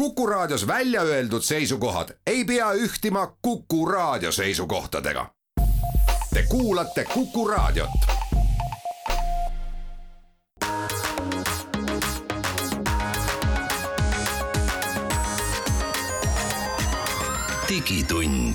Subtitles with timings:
[0.00, 5.26] Kuku Raadios välja öeldud seisukohad ei pea ühtima Kuku Raadio seisukohtadega.
[6.34, 7.90] Te kuulate Kuku Raadiot.
[17.68, 18.54] digitund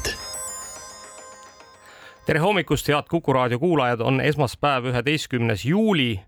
[2.26, 6.20] tere hommikust, head Kuku raadio kuulajad, on esmaspäev, üheteistkümnes juuli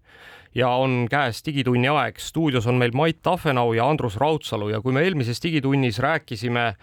[0.55, 2.20] ja on käes Digitunni aeg.
[2.20, 6.73] stuudios on meil Mait Tafenau ja Andrus Raudsalu ja kui me eelmises Digitunnis rääkisime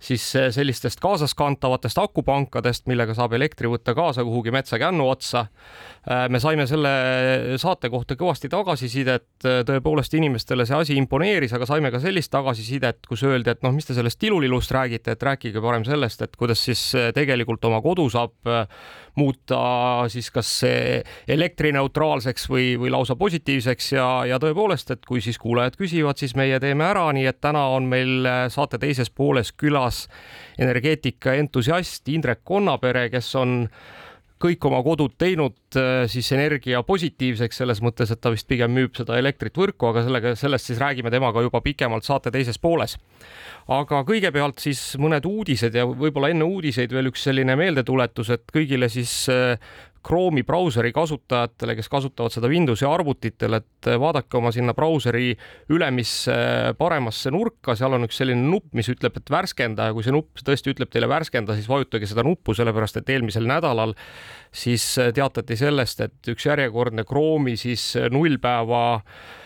[0.00, 5.46] siis sellistest kaasaskantavatest akupankadest, millega saab elektri võtta kaasa kuhugi metsa kännu otsa.
[6.06, 6.90] Me saime selle
[7.58, 13.24] saate kohta kõvasti tagasisidet, tõepoolest inimestele see asi imponeeris, aga saime ka sellist tagasisidet, kus
[13.26, 16.84] öeldi, et noh, mis te sellest tilulilust räägite, et rääkige parem sellest, et kuidas siis
[17.16, 18.54] tegelikult oma kodu saab
[19.16, 19.58] muuta
[20.12, 20.50] siis kas
[21.32, 23.92] elektrineutraalseks või, või lausa positiivseks.
[23.96, 27.66] Ja, ja tõepoolest, et kui siis kuulajad küsivad, siis meie teeme ära, nii et täna
[27.74, 30.04] on meil saate teises pooles külas
[30.58, 33.56] energeetika entusiast Indrek Konnapere, kes on
[34.42, 35.78] kõik oma kodud teinud
[36.12, 40.34] siis energia positiivseks selles mõttes, et ta vist pigem müüb seda elektrit võrku, aga sellega,
[40.36, 42.98] sellest siis räägime temaga juba pikemalt saate teises pooles.
[43.72, 48.88] aga kõigepealt siis mõned uudised ja võib-olla enne uudiseid veel üks selline meeldetuletus, et kõigile
[48.92, 49.26] siis
[50.06, 55.32] Chrome'i brauseri kasutajatele, kes kasutavad seda Windowsi arvutitel, et vaadake oma sinna brauseri
[55.74, 56.36] ülemisse
[56.78, 60.42] paremasse nurka, seal on üks selline nupp, mis ütleb, et värskenda ja kui see nupp
[60.46, 63.96] tõesti ütleb teile värskenda, siis vajutage seda nuppu, sellepärast et eelmisel nädalal
[64.54, 69.45] siis teatati sellest, et üks järjekordne Chrome'i siis nullpäeva Ähm, äh,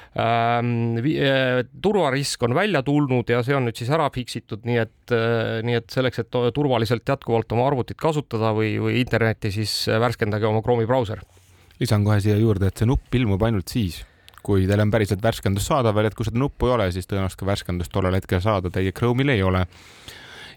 [1.82, 5.60] turvarisk on välja tulnud ja see on nüüd siis ära fix itud, nii et, äh,
[5.62, 10.64] nii et selleks, et turvaliselt jätkuvalt oma arvutit kasutada või, või internetti, siis värskendage oma
[10.66, 11.22] Chrome'i brauser.
[11.80, 14.02] lisan kohe siia juurde, et see nupp ilmub ainult siis,
[14.42, 17.46] kui teil on päriselt värskendus saadaval, et kui seda nuppu ei ole, siis tõenäoliselt ka
[17.46, 19.66] värskendust tollel hetkel saada teie Chrome'il ei ole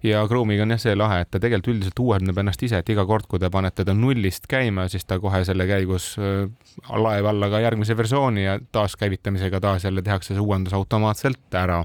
[0.04, 3.06] ja Chrome'iga on jah see lahe, et ta tegelikult üldiselt uuendab ennast ise, et iga
[3.08, 7.64] kord, kui te panete ta nullist käima, siis ta kohe selle käigus laeb alla ka
[7.64, 11.83] järgmise versiooni ja taaskäivitamisega taas jälle tehakse see uuendus automaatselt ära.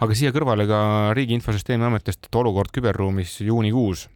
[0.00, 0.80] aga siia kõrvale ka
[1.16, 4.08] Riigi Infosüsteemi Ametist olukord küberruumis juunikuus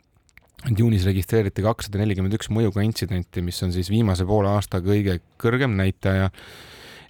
[0.65, 5.19] et juunis registreeriti kakssada nelikümmend üks mõjuga intsidenti, mis on siis viimase poole aasta kõige
[5.41, 6.31] kõrgem näitaja.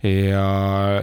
[0.02, 0.48] ja,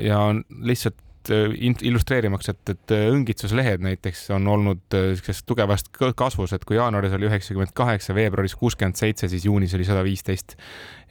[0.04, 0.20] ja
[0.50, 1.00] lihtsalt
[1.30, 1.54] Äh,
[1.86, 5.84] illustreerimaks, et, et äh, õngitsuslehed näiteks on olnud äh, siukses tugevas
[6.18, 10.56] kasvus, et kui jaanuaris oli üheksakümmend kaheksa, veebruaris kuuskümmend seitse, siis juunis oli sada viisteist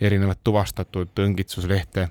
[0.03, 2.10] erinevat tuvastatud õngitsuslehte.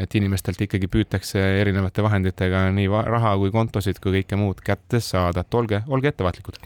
[0.00, 5.42] et inimestelt ikkagi püütakse erinevate vahenditega nii raha kui kontosid kui kõike muud kätte saada,
[5.42, 6.60] et olge, olge ettevaatlikud.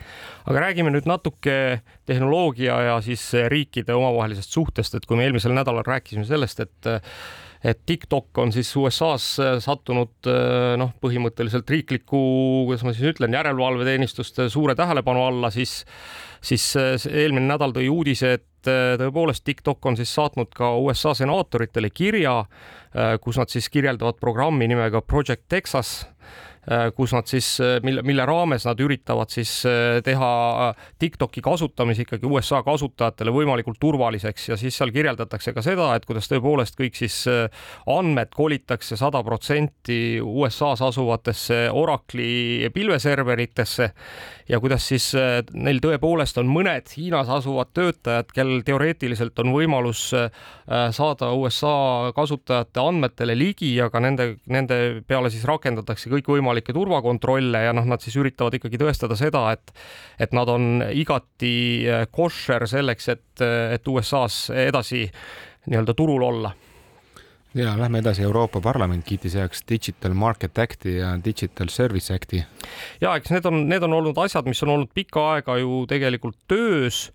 [0.45, 5.83] aga räägime nüüd natuke tehnoloogia ja siis riikide omavahelisest suhtest, et kui me eelmisel nädalal
[5.89, 6.93] rääkisime sellest, et
[7.65, 12.21] et TikTok on siis USA-s äh, sattunud äh, noh, põhimõtteliselt riikliku,
[12.69, 15.83] kuidas ma siis ütlen, järelevalveteenistuste suure tähelepanu alla, siis
[16.45, 21.91] siis äh, eelmine nädal tõi uudise, et tõepoolest TikTok on siis saatnud ka USA senaatoritele
[21.93, 22.39] kirja,
[23.21, 25.91] kus nad siis kirjeldavad programmi nimega Project Texas
[26.97, 32.27] kus nad siis, äh, mille, mille raames nad üritavad siis äh, teha TikToki kasutamise ikkagi
[32.29, 34.49] USA kasutajatele võimalikult turvaliseks.
[34.49, 37.25] Ja siis seal kirjeldatakse ka seda, et kuidas tõepoolest kõik siis
[37.91, 43.91] andmed kolitakse sada protsenti USA-s asuvatesse Oracle'i pilveserveritesse.
[44.49, 45.11] Ja kuidas siis
[45.53, 50.11] neil tõepoolest on mõned Hiinas asuvad töötajad, kellel teoreetiliselt on võimalus
[50.97, 57.73] saada USA kasutajate andmetele ligi, aga nende, nende peale siis rakendatakse kõikvõimalikke võimalikke turvakontrolle ja
[57.75, 59.73] noh, nad siis üritavad ikkagi tõestada seda, et
[60.19, 63.43] et nad on igati äh, koššer selleks, et,
[63.75, 65.09] et USA-s edasi
[65.67, 66.53] nii-öelda turul olla.
[67.55, 72.45] Ja lähme edasi, Euroopa Parlament kiitis heaks Digital Market Acti ja Digital Service Acti.
[73.01, 76.39] ja eks need on, need on olnud asjad, mis on olnud pikka aega ju tegelikult
[76.49, 77.13] töös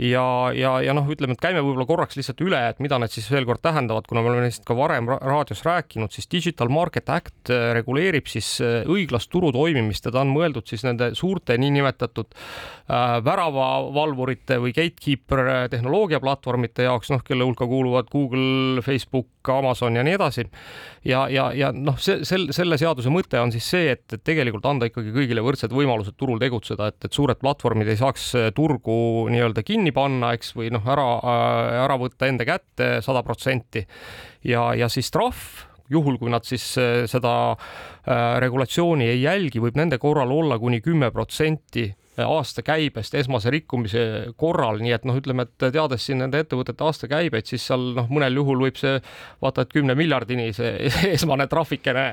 [0.00, 0.24] ja,
[0.56, 3.44] ja, ja noh, ütleme, et käime võib-olla korraks lihtsalt üle, et mida need siis veel
[3.48, 7.70] kord tähendavad, kuna me oleme neist ka varem raadios rääkinud, siis Digital Market Act äh,
[7.76, 13.18] reguleerib siis äh, õiglast turu toimimist ja ta on mõeldud siis nende suurte niinimetatud äh,
[13.26, 20.46] väravavalvurite või gatekeeper tehnoloogiaplatvormide jaoks, noh, kelle hulka kuuluvad Google, Facebook, Amazon ja nii edasi.
[21.04, 24.64] ja, ja, ja noh, see, sel, selle seaduse mõte on siis see, et, et tegelikult
[24.68, 29.64] anda ikkagi kõigile võrdsed võimalused turul tegutseda, et, et suured platvormid ei saaks turgu nii-öelda
[29.66, 31.20] kinni kinni panna, eks, või noh, ära,
[31.84, 33.86] ära võtta enda kätte sada protsenti.
[34.44, 39.76] Ja, ja siis trahv juhul, kui nad siis äh, seda äh, regulatsiooni ei jälgi, võib
[39.76, 41.90] nende korral olla kuni kümme protsenti
[42.26, 44.04] aastakäibest esmase rikkumise
[44.40, 48.40] korral, nii et noh, ütleme, et teades siin nende ettevõtete aastakäibeid, siis seal noh, mõnel
[48.40, 48.98] juhul võib see
[49.42, 52.06] vaata et kümne miljardini see esmane trahvikene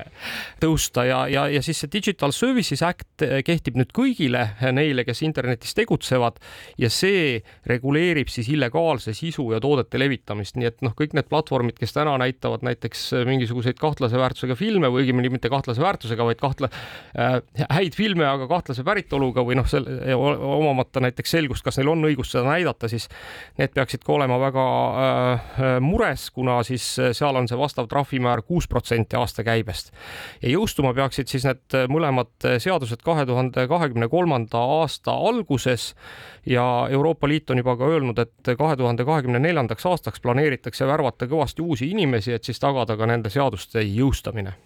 [0.62, 4.44] tõusta ja, ja, ja siis see Digital Services Act kehtib nüüd kõigile
[4.74, 6.38] neile, kes internetis tegutsevad
[6.80, 11.78] ja see reguleerib siis illegaalse sisu ja toodete levitamist, nii et noh, kõik need platvormid,
[11.78, 16.70] kes täna näitavad näiteks mingisuguseid kahtlase väärtusega filme või õigemini mitte kahtlase väärtusega, vaid kahtla-
[17.18, 17.38] äh,,
[17.78, 19.68] häid filme, aga kahtlase päritoluga või noh,
[20.14, 23.08] omamata näiteks selgust, kas neil on õigust seda näidata, siis
[23.58, 25.48] need peaksid ka olema väga äh,
[25.84, 29.92] mures, kuna siis seal on see vastav trahvimäär kuus protsenti aastakäibest.
[30.42, 35.94] ja jõustuma peaksid siis need mõlemad seadused kahe tuhande kahekümne kolmanda aasta alguses
[36.46, 41.26] ja Euroopa Liit on juba ka öelnud, et kahe tuhande kahekümne neljandaks aastaks planeeritakse värvata
[41.26, 44.56] kõvasti uusi inimesi, et siis tagada ka nende seaduste jõustamine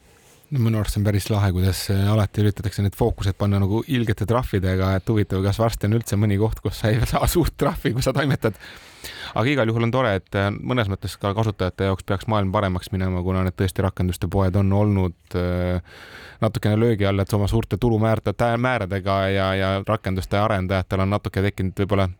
[0.52, 4.90] minu arust see on päris lahe, kuidas alati üritatakse need fookused panna nagu ilgete trahvidega,
[4.98, 8.04] et huvitav, kas varsti on üldse mõni koht, kus sa ei saa suurt trahvi, kui
[8.04, 8.58] sa toimetad.
[9.34, 13.22] aga igal juhul on tore, et mõnes mõttes ka kasutajate jaoks peaks maailm paremaks minema,
[13.24, 15.80] kuna need tõesti rakenduste poed on olnud äh,
[16.44, 21.84] natukene löögi all, et oma suurte tulumäärade, määradega ja, ja rakenduste arendajatel on natuke tekkinud
[21.84, 22.10] võib-olla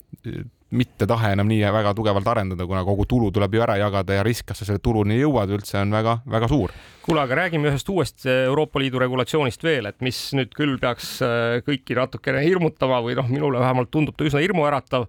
[0.73, 4.25] mitte tahe enam nii väga tugevalt arendada, kuna kogu tulu tuleb ju ära jagada ja
[4.27, 6.73] risk, kas sa selle tuluni jõuad üldse, on väga-väga suur.
[7.03, 11.61] kuule, aga räägime ühest uuest Euroopa Liidu regulatsioonist veel, et mis nüüd küll peaks äh,
[11.67, 15.09] kõiki natukene hirmutama või noh, minule vähemalt tundub ta üsna hirmuäratav.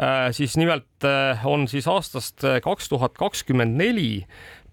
[0.00, 1.06] Äh, siis nimelt
[1.44, 4.24] on siis aastast kaks tuhat kakskümmend neli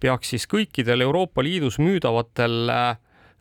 [0.04, 2.72] peaks siis kõikidel Euroopa Liidus müüdavatel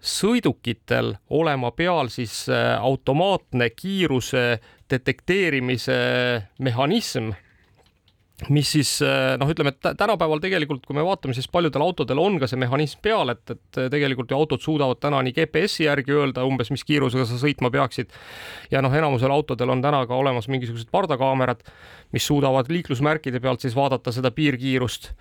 [0.02, 4.58] sõidukitel olema peal siis automaatne kiiruse
[4.92, 5.96] detekteerimise
[6.62, 7.32] mehhanism
[8.50, 8.90] mis siis
[9.38, 13.02] noh, ütleme, et tänapäeval tegelikult, kui me vaatame, siis paljudel autodel on ka see mehhanism
[13.04, 17.26] peal, et, et tegelikult ju autod suudavad täna nii GPS-i järgi öelda umbes, mis kiirusega
[17.28, 18.10] sa sõitma peaksid.
[18.72, 21.62] ja noh, enamusel autodel on täna ka olemas mingisugused pardakaamerad,
[22.16, 25.12] mis suudavad liiklusmärkide pealt siis vaadata seda piirkiirust.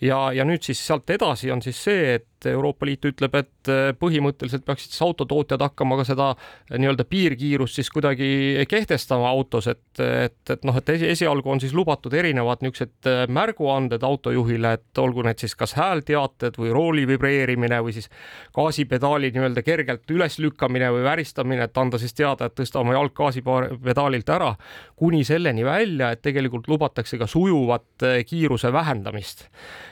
[0.00, 3.90] ja, ja nüüd siis sealt edasi on siis see, et Euroopa Liit ütleb, et äh,
[3.98, 8.30] põhimõtteliselt peaksid siis autotootjad hakkama ka seda äh, nii-öelda piirkiirust siis kuidagi
[8.70, 13.24] kehtestama autos, et, et, et noh, et esi, esialgu on siis lubatud erinevad niisugused äh,
[13.28, 18.10] märguanded autojuhile, et olgu need siis kas häälteated või rooli vibreerimine või siis
[18.56, 24.32] gaasipedaali nii-öelda kergelt üleslükkamine või väristamine, et anda siis teada, et tõsta oma jalg gaasipedaalilt
[24.32, 24.54] ära,
[24.96, 29.46] kuni selleni välja, et tegelikult lubatakse ka sujuvat kiiruse vähendamist.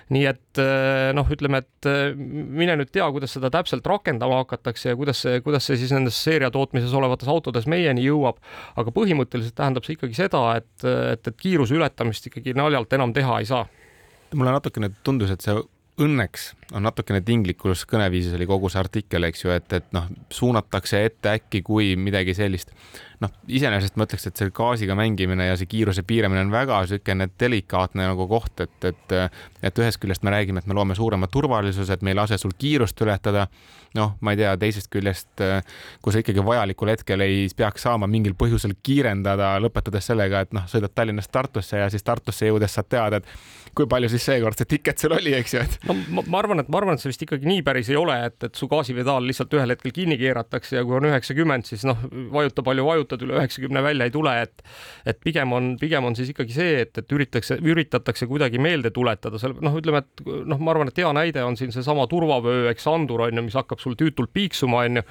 [0.09, 0.61] Nii et
[1.13, 1.89] noh, ütleme, et
[2.39, 6.19] mine nüüd tea, kuidas seda täpselt rakendama hakatakse ja kuidas see, kuidas see siis nendes
[6.27, 8.39] seeriatootmises olevates autodes meieni jõuab.
[8.77, 13.41] aga põhimõtteliselt tähendab see ikkagi seda, et, et, et kiiruse ületamist ikkagi naljalt enam teha
[13.43, 13.67] ei saa.
[14.35, 15.57] mulle natukene tundus, et see
[15.99, 21.01] õnneks on natukene tinglikus kõneviisis oli kogu see artikkel, eks ju, et, et noh, suunatakse
[21.07, 22.75] ette äkki, kui midagi sellist.
[23.19, 27.27] noh, iseenesest ma ütleks, et see gaasiga mängimine ja see kiiruse piiramine on väga niisugune
[27.41, 29.15] delikaatne nagu koht, et, et,
[29.63, 32.55] et ühest küljest me räägime, et me loome suurema turvalisuse, et me ei lase sul
[32.59, 33.49] kiirust ületada.
[33.97, 35.41] noh, ma ei tea, teisest küljest,
[36.05, 40.69] kui sa ikkagi vajalikul hetkel ei peaks saama mingil põhjusel kiirendada, lõpetades sellega, et noh,
[40.69, 44.69] sõidad Tallinnast Tartusse ja siis Tartusse jõudes saad teada, et kui palju siis seekord see
[44.75, 45.77] tiket sul oli, eks ju, et.
[45.89, 48.17] no ma, ma arvan, et ma arvan, et see vist ikkagi nii päris ei ole,
[48.29, 52.01] et, et su gaasipedaal lihtsalt ühel hetkel kinni keeratakse ja kui on üheksakümmend, siis noh,
[52.35, 54.65] vajuta palju vajutad, üle üheksakümne välja ei tule, et
[55.09, 59.41] et pigem on, pigem on siis ikkagi see, et, et üritatakse, üritatakse kuidagi meelde tuletada,
[59.41, 62.89] seal noh, ütleme, et noh, ma arvan, et hea näide on siin seesama turvavöö, eks
[62.91, 65.07] andur on ju, mis hakkab sul tüütult piiksuma, on ju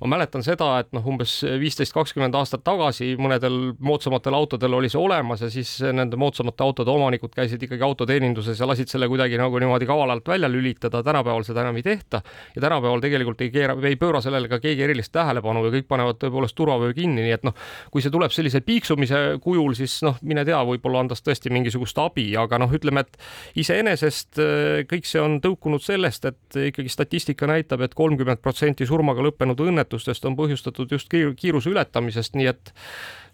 [0.00, 5.00] ma mäletan seda, et noh, umbes viisteist, kakskümmend aastat tagasi mõnedel moodsamatel autodel oli see
[5.00, 9.58] olemas ja siis nende moodsamate autode omanikud käisid ikkagi autoteeninduses ja lasid selle kuidagi nagu
[9.62, 12.20] niimoodi kavalalt välja lülitada, tänapäeval seda enam ei tehta.
[12.56, 16.20] ja tänapäeval tegelikult ei keera, ei pööra sellele ka keegi erilist tähelepanu ja kõik panevad
[16.20, 17.56] tõepoolest turvavöö kinni, nii et noh,
[17.90, 21.98] kui see tuleb sellise piiksumise kujul, siis noh, mine tea, võib-olla on tast tõesti mingisugust
[22.02, 23.16] abi, aga noh, ütleme, et
[23.64, 28.86] iseenesest äh, kõik see on tõukunud sellest, et ikkagi statistika näitab et, et kolmkümmend protsenti
[28.88, 32.74] surmaga lõppenud õnnetused õnnetustest on põhjustatud just kiiruse ületamisest, nii et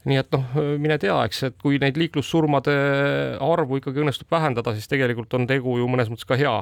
[0.05, 2.73] nii et noh, mine tea, eks, et kui neid liiklussurmade
[3.39, 6.57] arvu ikkagi õnnestub vähendada, siis tegelikult on tegu ju mõnes mõttes ka hea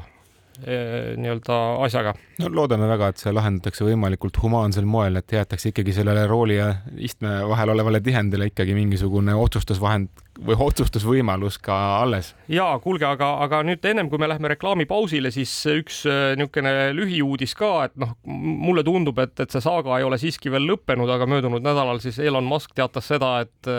[0.61, 0.77] e,
[1.17, 1.57] nii-öelda
[1.87, 2.13] asjaga.
[2.43, 6.75] no loodame väga, et see lahendatakse võimalikult humaansel moel, et jäetakse ikkagi sellele rooli ja
[7.01, 10.13] istme vahel olevale tihendile ikkagi mingisugune otsustusvahend
[10.47, 12.33] või otsustusvõimalus ka alles.
[12.49, 17.55] ja kuulge, aga, aga nüüd ennem kui me läheme reklaamipausile, siis üks äh, niisugune lühiuudis
[17.59, 21.29] ka, et noh, mulle tundub, et, et see saaga ei ole siiski veel lõppenud, aga
[21.31, 23.71] möödunud nädalal siis Elon Musk teatas seda, et,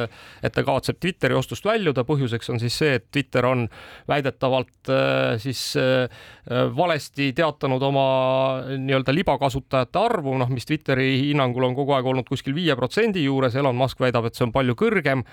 [0.44, 2.06] et ta kavatseb Twitteri ostust väljuda.
[2.08, 3.68] põhjuseks on siis see, et Twitter on
[4.10, 5.72] väidetavalt äh, siis
[6.76, 8.06] valesti teatanud oma
[8.78, 13.56] nii-öelda libakasutajate arvu, noh, mis Twitteri hinnangul on kogu aeg olnud kuskil viie protsendi juures.
[13.56, 15.24] Elon Musk väidab, et see on palju kõrgem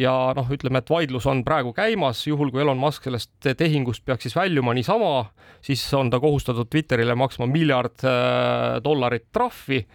[0.00, 4.26] ja noh, ütleme, et vaidlus on praegu käimas, juhul kui Elon Musk sellest tehingust peaks
[4.26, 5.26] siis väljuma niisama,
[5.64, 9.86] siis on ta kohustatud Twitterile maksma miljard äh, dollarit trahvi.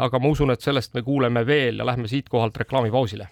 [0.00, 3.28] aga ma usun, et sellest me kuuleme veel ja lähme siitkohalt reklaamipausile.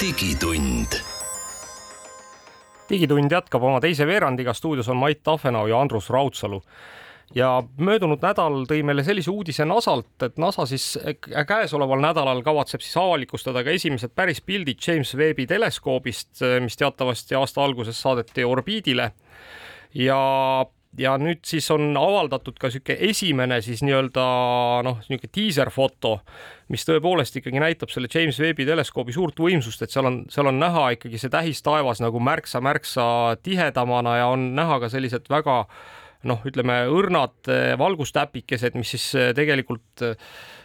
[0.00, 1.00] Digitund.
[2.90, 6.62] Digitund jätkab oma teise veerandiga, stuudios on Mait Tafenau ja Andrus Raudsalu
[7.34, 10.94] ja möödunud nädal tõi meile sellise uudise NASA-lt, et NASA siis
[11.48, 17.64] käesoleval nädalal kavatseb siis avalikustada ka esimesed päris pildid James Webbi teleskoobist, mis teatavasti aasta
[17.64, 19.12] alguses saadeti orbiidile.
[19.94, 20.20] ja
[20.98, 24.24] ja nüüd siis on avaldatud ka niisugune esimene siis nii-öelda
[24.86, 26.12] noh, niisugune diiserfoto,
[26.72, 30.60] mis tõepoolest ikkagi näitab selle James Webbi teleskoobi suurt võimsust, et seal on, seal on
[30.60, 33.06] näha ikkagi see tähistaevas nagu märksa-märksa
[33.42, 35.64] tihedamana ja on näha ka sellised väga
[36.26, 40.06] noh, ütleme õrnad valgustäpikesed, mis siis tegelikult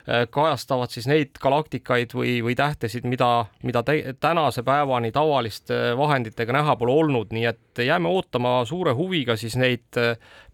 [0.10, 3.84] Äh, kajastavad siis neid galaktikaid või, või tähtesid, mida, mida
[4.18, 10.00] tänase päevani tavaliste vahenditega näha pole olnud, nii et jääme ootama suure huviga siis neid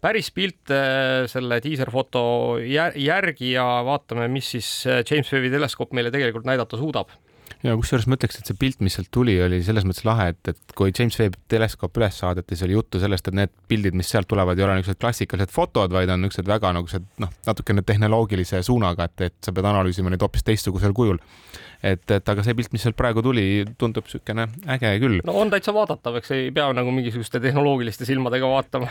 [0.04, 0.82] päris pilte
[1.32, 2.22] selle diiserfoto
[2.60, 7.16] järgi ja vaatame, mis siis James Webbi teleskoop meile tegelikult näidata suudab
[7.64, 10.50] ja kusjuures ma ütleks, et see pilt, mis sealt tuli, oli selles mõttes lahe, et,
[10.52, 14.10] et kui James Webb teleskoop üles saadeti, siis oli juttu sellest, et need pildid, mis
[14.12, 18.62] sealt tulevad, ei ole niisugused klassikalised fotod, vaid on niisugused väga niisugused noh, natukene tehnoloogilise
[18.66, 21.18] suunaga, et, et sa pead analüüsima neid hoopis teistsugusel kujul.
[21.78, 25.20] Et, et aga see pilt, mis sealt praegu tuli, tundub niisugune äge küll.
[25.26, 28.90] no on täitsa vaadatav, eks ei pea nagu mingisuguste tehnoloogiliste silmadega vaatama.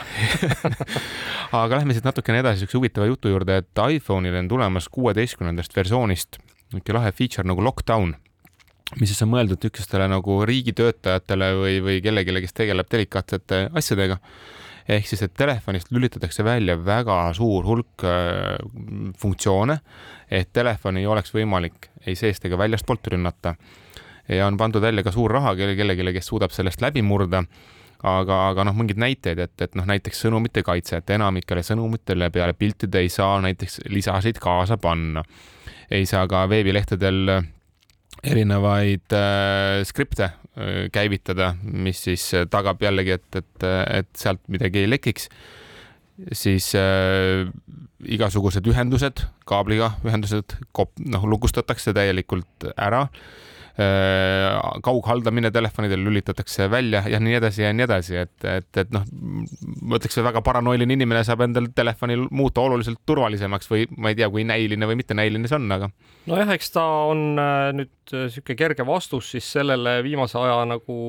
[1.64, 6.40] Aga lähme siit natukene edasi niisuguse huvitava jutu juurde, et iPhone'il on tulemas kuueteistkümnendast versioonist
[6.40, 8.16] niisugune lahe feature nagu lockdown
[8.96, 14.20] mis siis on mõeldud niisugustele nagu riigitöötajatele või, või kellelegi, kes tegeleb delikaatsete asjadega.
[14.88, 18.56] ehk siis, et telefonist lülitatakse välja väga suur hulk äh,
[19.20, 19.80] funktsioone,
[20.32, 23.56] et telefoni ei oleks võimalik ei seest ega väljastpoolt rünnata.
[24.28, 27.44] ja on pandud välja ka suur raha kellelegi, kes suudab sellest läbi murda
[28.04, 32.54] aga, aga noh, mingeid näiteid, et, et noh, näiteks sõnumite kaitse, et enamikele sõnumitele peale
[32.54, 35.24] piltide ei saa näiteks lisasid kaasa panna.
[35.92, 37.42] ei saa ka veebilehtedel
[38.24, 43.68] erinevaid äh, skripte äh, käivitada, mis siis äh, tagab jällegi, et, et,
[44.02, 45.30] et sealt midagi ei lekiks.
[46.34, 47.46] siis äh,
[48.06, 50.58] igasugused ühendused, kaabliga ühendused,
[51.06, 53.47] noh, lukustatakse täielikult ära Äh,
[54.84, 59.04] kaughaldamine telefonidel lülitatakse välja ja nii edasi ja nii edasi, et, et, et noh,
[59.86, 64.18] ma ütleks, et väga paranoiline inimene saab endal telefoni muuta oluliselt turvalisemaks või ma ei
[64.18, 65.92] tea, kui näiline või mittenäiline see on, aga.
[66.26, 71.00] nojah, eks ta on äh, nüüd niisugune kerge vastus siis sellele viimase aja nagu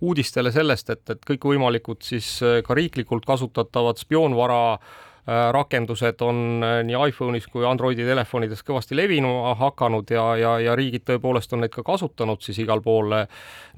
[0.00, 6.78] uudistele sellest, et, et kõikvõimalikud siis äh, ka riiklikult kasutatavad spioonvara Äh, rakendused on äh,
[6.84, 11.72] nii iPhone'is kui Androidi telefonides kõvasti levinuma hakanud ja, ja, ja riigid tõepoolest on neid
[11.72, 13.14] ka kasutanud siis igal pool.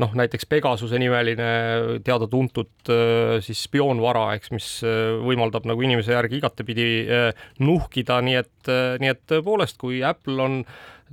[0.03, 4.69] noh, näiteks Pegasuse nimeline teada-tuntud äh, siis spioonvara, eks, mis
[5.23, 6.89] võimaldab nagu inimese järgi igatepidi
[7.63, 10.61] nuhkida, nii et, nii et tõepoolest, kui Apple on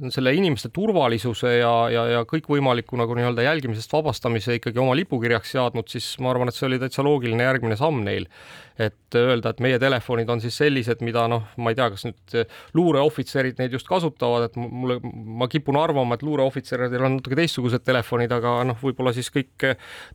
[0.10, 5.88] selle inimeste turvalisuse ja, ja, ja kõikvõimaliku nagu nii-öelda jälgimisest vabastamise ikkagi oma lipukirjaks seadnud,
[5.92, 8.28] siis ma arvan, et see oli täitsa loogiline järgmine samm neil.
[8.82, 12.34] Et öelda, et meie telefonid on siis sellised, mida noh, ma ei tea, kas nüüd
[12.74, 18.34] luureohvitserid neid just kasutavad, et mulle, ma kipun arvama, et luureohvitseridel on natuke teistsugused telefonid,
[18.34, 19.68] aga noh, võib-olla siis kõik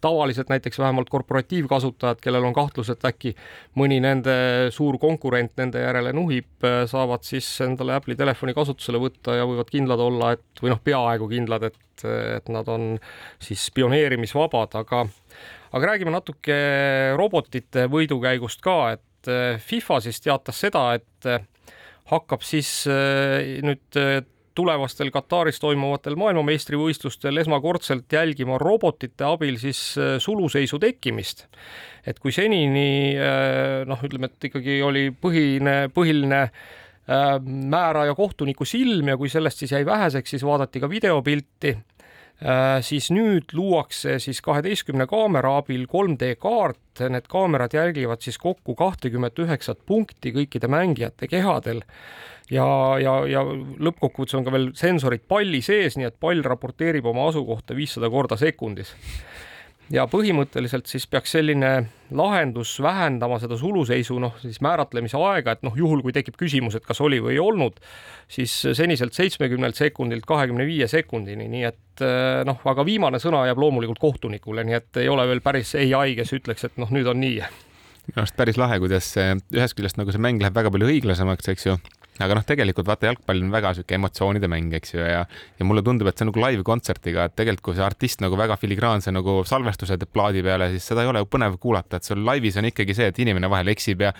[0.02, 3.36] tavalised, näiteks vähemalt korporatiivkasutajad, kellel on kahtlus, et äkki
[3.78, 4.34] mõni nende
[4.74, 6.50] suur konkurent nende järele nuhib,
[6.90, 11.28] saavad siis endale Apple'i telefoni kasutusele võtta ja võivad kindlad olla, et või noh, peaaegu
[11.30, 12.90] kindlad, et, et nad on
[13.42, 15.06] siis pioneerimisvabad, aga
[15.76, 16.56] aga räägime natuke
[17.18, 21.44] robotite võidukäigust ka, et äh, FIFA siis teatas seda, et äh,
[22.12, 24.00] hakkab siis äh, nüüd
[24.58, 29.78] tulevastel Kataris toimuvatel maailmameistrivõistlustel esmakordselt jälgima robotite abil siis
[30.18, 31.44] suluseisu tekkimist.
[32.02, 33.14] et kui senini
[33.86, 36.40] noh, ütleme, et ikkagi oli põhine, põhiline
[37.44, 41.76] määraja kohtuniku silm ja kui sellest siis jäi väheseks, siis vaadati ka videopilti.
[42.38, 48.76] Äh, siis nüüd luuakse siis kaheteistkümne kaamera abil 3D kaart, need kaamerad jälgivad siis kokku
[48.78, 51.82] kahtekümmet üheksat punkti kõikide mängijate kehadel.
[52.48, 52.64] Ja,
[53.02, 57.76] ja, ja lõppkokkuvõttes on ka veel sensorid palli sees, nii et pall raporteerib oma asukohta
[57.76, 58.94] viissada korda sekundis
[59.92, 61.72] ja põhimõtteliselt siis peaks selline
[62.18, 66.86] lahendus vähendama seda suluseisu noh, siis määratlemise aega, et noh, juhul kui tekib küsimus, et
[66.86, 67.80] kas oli või ei olnud,
[68.32, 73.60] siis seniselt seitsmekümnelt sekundilt kahekümne viie sekundini, nii et eh, noh, aga viimane sõna jääb
[73.64, 77.20] loomulikult kohtunikule, nii et ei ole veel päris ai, kes ütleks, et noh, nüüd on
[77.24, 77.40] nii.
[78.08, 81.68] Minu arust päris lahe, kuidas ühest küljest nagu see mäng läheb väga palju õiglasemaks, eks
[81.68, 81.76] ju
[82.24, 85.82] aga noh, tegelikult vaata, jalgpall on väga sihuke emotsioonide mäng, eks ju, ja ja mulle
[85.86, 89.40] tundub, et see on nagu live-kontsertiga, et tegelikult kui see artist nagu väga filigraanse nagu
[89.48, 92.96] salvestuse teeb plaadi peale, siis seda ei ole põnev kuulata, et sul laivis on ikkagi
[92.96, 94.12] see, et inimene vahel eksib ja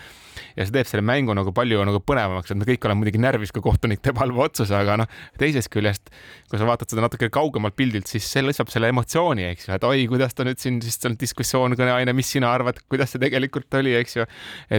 [0.55, 3.53] ja see teeb selle mängu nagu palju nagu põnevamaks, et me kõik oleme muidugi närvis,
[3.55, 6.11] kui kohtunik teeb halva otsuse, aga noh, teisest küljest,
[6.51, 9.87] kui sa vaatad seda natuke kaugemalt pildilt, siis see lisab selle emotsiooni, eks ju, et
[9.87, 13.79] oi, kuidas ta nüüd siin siis on diskussioon, kõneaine, mis sina arvad, kuidas see tegelikult
[13.79, 14.27] oli, eks ju.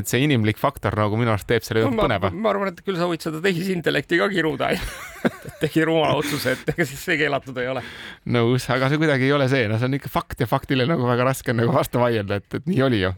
[0.00, 2.32] et see inimlik faktor nagu minu arust teeb selle no, põneva.
[2.34, 4.70] ma arvan, et küll sa võid seda tehisintellekti ka kiruda
[5.62, 7.82] tegi rumala otsuse, et ega siis see keelatud ei ole.
[8.36, 11.08] nõus, aga see kuidagi ei ole see, no see on ikka fakt ja faktile nagu
[11.08, 13.12] väga raske on nagu vastu vaielda, et, et nii oli ju.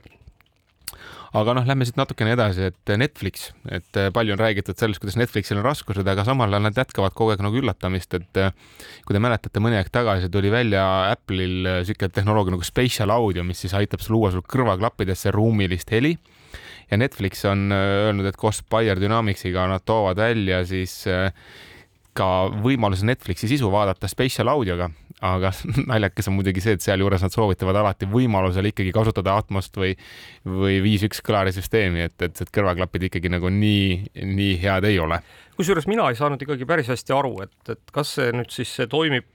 [1.33, 5.63] Aga noh, lähme siit natukene edasi, et Netflix, et palju on räägitud sellest, kuidas Netflixil
[5.63, 8.41] on raskused, aga samal ajal nad jätkavad kogu aeg nagu üllatamist, et
[9.07, 13.65] kui te mäletate, mõni aeg tagasi tuli välja Apple'il sihuke tehnoloogia nagu spatial audio, mis
[13.65, 16.19] siis aitab sul luua sul kõrvaklappidesse ruumilist heli
[16.93, 21.01] ja Netflix on öelnud, et koos Bayer Dynamicsiga nad toovad välja siis
[22.17, 22.27] ka
[22.63, 24.91] võimaluse Netflixi sisu vaadata spatial audioga,
[25.25, 25.53] aga
[25.91, 29.95] naljakas on muidugi see, et sealjuures nad soovitavad alati võimalusel ikkagi kasutada Atmost või,
[30.45, 35.23] või viis üks kõlarisüsteemi, et, et need kõrvaklapid ikkagi nagu nii, nii head ei ole.
[35.57, 38.91] kusjuures mina ei saanud ikkagi päris hästi aru, et, et kas see nüüd siis see
[38.93, 39.29] toimib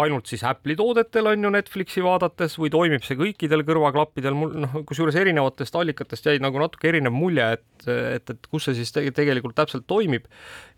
[0.00, 4.76] ainult siis Apple'i toodetel on ju Netflixi vaadates või toimib see kõikidel kõrvaklappidel, mul noh,
[4.88, 9.04] kusjuures erinevatest allikatest jäi nagu natuke erinev mulje, et, et, et kus see siis te
[9.12, 10.28] tegelikult täpselt toimib.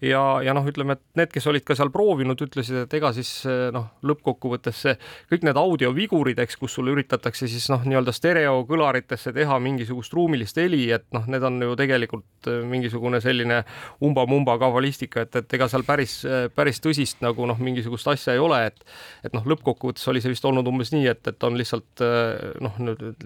[0.03, 3.31] ja, ja noh, ütleme, et need, kes olid ka seal proovinud, ütlesid, et ega siis
[3.75, 4.97] noh, lõppkokkuvõttes see
[5.31, 10.89] kõik need audiovigurid, eks, kus sulle üritatakse siis noh, nii-öelda stereokõlaritesse teha mingisugust ruumilist heli,
[10.97, 13.63] et noh, need on ju tegelikult mingisugune selline
[14.05, 16.19] umba-mumba kavalistika, et, et ega seal päris,
[16.55, 18.83] päris tõsist nagu noh, mingisugust asja ei ole, et
[19.25, 22.81] et noh, lõppkokkuvõttes oli see vist olnud umbes nii, et, et on lihtsalt eh, noh,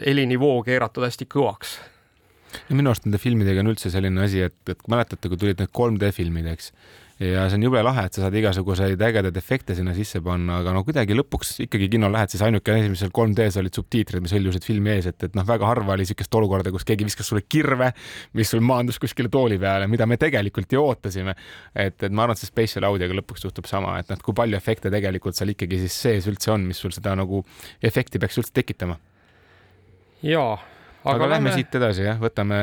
[0.05, 1.79] helinivoo keeratud hästi kõvaks.
[2.69, 5.73] Ja minu arust nende filmidega on üldse selline asi, et, et mäletate, kui tulid need
[5.75, 6.73] 3D filmid, eks
[7.19, 10.71] ja see on jube lahe, et sa saad igasuguseid ägedaid efekte sinna sisse panna, aga
[10.77, 14.35] no kuidagi lõpuks ikkagi kino lähed, siis ainuke asi, mis seal 3D-s olid subtiitrid, mis
[14.37, 17.43] hõljusid filmi ees, et, et noh, väga harva oli niisugust olukorda, kus keegi viskas sulle
[17.43, 17.91] kirve,
[18.39, 21.35] mis sul maandus kuskile tooli peale, mida me tegelikult ju ootasime.
[21.75, 24.59] et, et ma arvan, et see spatial audioga lõpuks juhtub sama, et noh, kui palju
[24.59, 27.43] efekte tegelikult seal ikkagi siis sees üldse on, mis sul seda nagu
[27.83, 28.99] efekti peaks üldse tekitama.
[30.23, 32.59] jaa aga, aga lähme siit edasi jah, võtame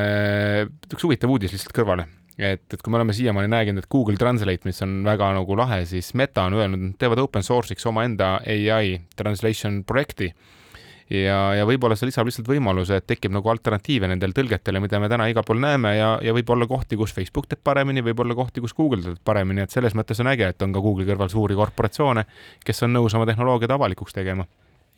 [0.91, 4.67] üks huvitav uudis lihtsalt kõrvale et, et kui me oleme siiamaani näinud, et Google Translate,
[4.67, 9.00] mis on väga nagu lahe, siis Meta on öelnud, nad teevad open source'iks omaenda ai
[9.15, 10.34] translation projekti.
[11.10, 15.10] ja, ja võib-olla see lisab lihtsalt võimaluse, et tekib nagu alternatiive nendele tõlgetele, mida me
[15.10, 18.74] täna igal pool näeme ja, ja võib-olla kohti, kus Facebook teeb paremini, võib-olla kohti, kus
[18.74, 22.26] Google teeb paremini, et selles mõttes on äge, et on ka Google'i kõrval suuri korporatsioone,
[22.65, 24.48] kes on nõus oma tehnoloogiad avalikuks tegema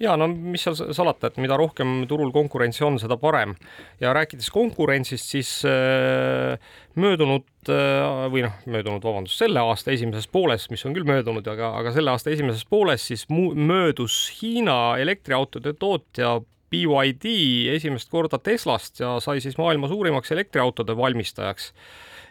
[0.01, 3.55] ja no mis seal salata, et mida rohkem turul konkurentsi on, seda parem.
[4.01, 6.57] ja rääkides konkurentsist, siis äh,
[6.95, 11.73] möödunud äh, või noh, möödunud, vabandust, selle aasta esimeses pooles, mis on küll möödunud, aga,
[11.81, 16.37] aga selle aasta esimeses pooles siis möödus Hiina elektriautode tootja
[16.71, 17.31] BYD
[17.77, 21.71] esimest korda Teslast ja sai siis maailma suurimaks elektriautode valmistajaks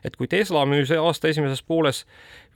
[0.05, 2.05] et kui Tesla müüs aasta esimeses pooles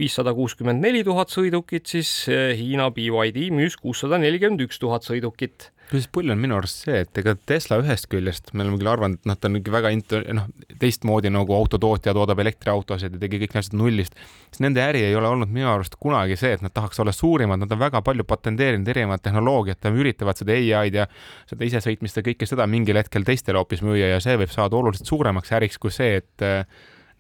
[0.01, 5.71] viissada kuuskümmend neli tuhat sõidukit, siis eh, Hiina BYD müüs kuussada nelikümmend üks tuhat sõidukit.
[5.91, 9.19] Kusjuures pull on minu arust see, et ega Tesla ühest küljest, me oleme küll arvanud,
[9.19, 10.45] et noh, ta on ikka väga int-, noh,
[10.79, 14.15] teistmoodi nagu autotootja toodab elektriautosid ja tegi kõik need asjad nullist,
[14.53, 17.59] siis nende äri ei ole olnud minu arust kunagi see, et nad tahaks olla suurimad,
[17.65, 21.09] nad on väga palju patenteerinud erinevat tehnoloogiat ja üritavad seda ai-d ja
[21.51, 25.11] seda isesõitmist ja kõike seda mingil hetkel teistele hoopis müüa ja see võib saada oluliselt
[25.11, 26.47] suuremaks äriks kui see, et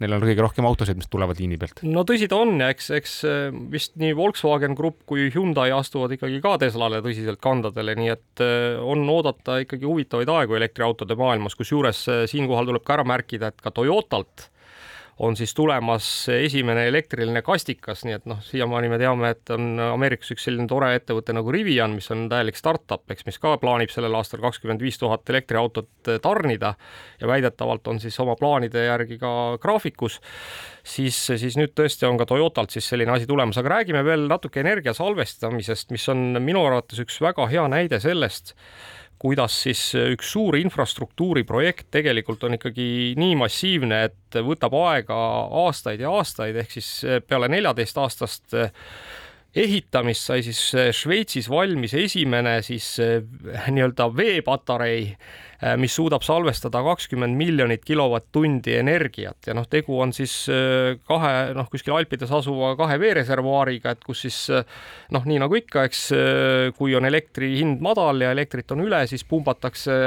[0.01, 1.83] neil on kõige rohkem autosid, mis tulevad liini pealt.
[1.87, 6.15] no tõsi ta on ja eks, eks äh, vist nii Volkswagen Grupp kui Hyundai astuvad
[6.17, 11.59] ikkagi ka Teslale tõsiselt kandadele, nii et äh, on oodata ikkagi huvitavaid aegu elektriautode maailmas,
[11.59, 14.49] kusjuures äh, siinkohal tuleb ka ära märkida, et ka Toyotalt
[15.21, 20.33] on siis tulemas esimene elektriline kastikas, nii et noh, siiamaani me teame, et on Ameerikas
[20.33, 24.17] üks selline tore ettevõte nagu Rivian, mis on täielik startup, eks, mis ka plaanib sellel
[24.17, 26.73] aastal kakskümmend viis tuhat elektriautot tarnida.
[27.21, 30.21] Ja väidetavalt on siis oma plaanide järgi ka graafikus,
[30.81, 34.65] siis, siis nüüd tõesti on ka Toyotalt siis selline asi tulemas, aga räägime veel natuke
[34.65, 38.55] energia salvestamisest, mis on minu arvates üks väga hea näide sellest,
[39.21, 42.87] kuidas siis üks suur infrastruktuuriprojekt tegelikult on ikkagi
[43.21, 45.17] nii massiivne, et võtab aega
[45.67, 46.89] aastaid ja aastaid, ehk siis
[47.29, 48.57] peale neljateist aastast
[49.51, 50.63] ehitamist sai siis
[50.97, 55.09] Šveitsis valmis esimene siis nii-öelda veepatarei
[55.77, 61.67] mis suudab salvestada kakskümmend miljonit kilovatt-tundi energiat ja noh, tegu on siis äh, kahe noh,
[61.69, 64.65] kuskil Alpides asuva kahe veereservuaariga, et kus siis äh,
[65.13, 66.01] noh, nii nagu ikka, eks
[66.79, 69.99] kui on elektri hind madal ja elektrit on üle, siis pumbatakse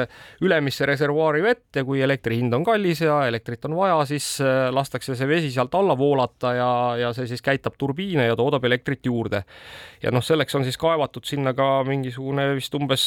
[0.42, 4.28] ülemisse reservuaari vett ja kui elektri hind on kallis ja elektrit on vaja, siis
[4.74, 6.72] lastakse see vesi sealt alla voolata ja,
[7.04, 9.44] ja see siis käitab turbiine ja toodab elektrit juurde.
[10.02, 13.06] ja noh, selleks on siis kaevatud sinna ka mingisugune vist umbes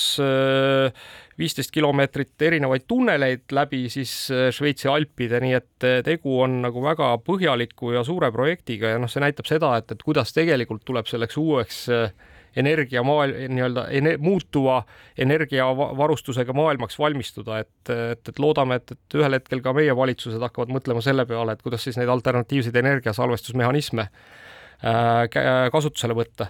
[1.39, 6.83] viisteist kilomeetrit erinevaid tunneleid läbi siis äh, Šveitsi alpide, nii et äh, tegu on nagu
[6.85, 11.09] väga põhjaliku ja suure projektiga ja noh, see näitab seda, et, et kuidas tegelikult tuleb
[11.11, 12.11] selleks uueks äh,
[12.57, 14.81] energiamaal, nii-öelda ene, muutuva
[15.21, 20.73] energiavarustusega maailmaks valmistuda, et, et, et loodame, et, et ühel hetkel ka meie valitsused hakkavad
[20.73, 26.49] mõtlema selle peale, et kuidas siis neid alternatiivseid energiasalvestusmehhanisme äh, kasutusele võtta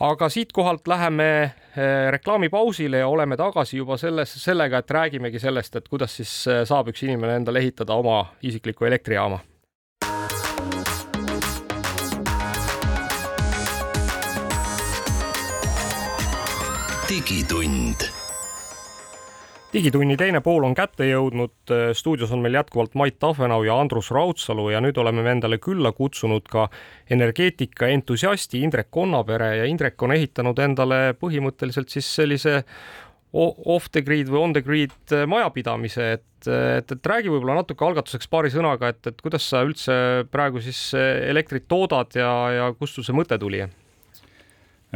[0.00, 5.88] aga siitkohalt läheme eh, reklaamipausile ja oleme tagasi juba selles, sellega, et räägimegi sellest, et
[5.88, 9.40] kuidas siis eh, saab üks inimene endale ehitada oma isikliku elektrijaama.
[17.06, 18.15] digitund
[19.76, 21.72] digitunni teine pool on kätte jõudnud.
[21.96, 25.92] stuudios on meil jätkuvalt Mait Tafenau ja Andrus Raudsalu ja nüüd oleme me endale külla
[25.92, 26.68] kutsunud ka
[27.12, 32.62] energeetika entusiasti Indrek Konnapere ja Indrek on ehitanud endale põhimõtteliselt siis sellise
[33.36, 38.30] off the grid või on the grid majapidamise, et, et, et räägi võib-olla natuke algatuseks
[38.32, 39.92] paari sõnaga, et, et kuidas sa üldse
[40.32, 43.66] praegu siis elektrit toodad ja, ja kust sul see mõte tuli?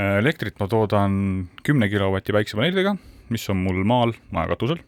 [0.00, 1.14] elektrit ma toodan
[1.66, 2.96] kümne kilovati päiksepaneelidega
[3.30, 4.82] mis on mul maal majakatusel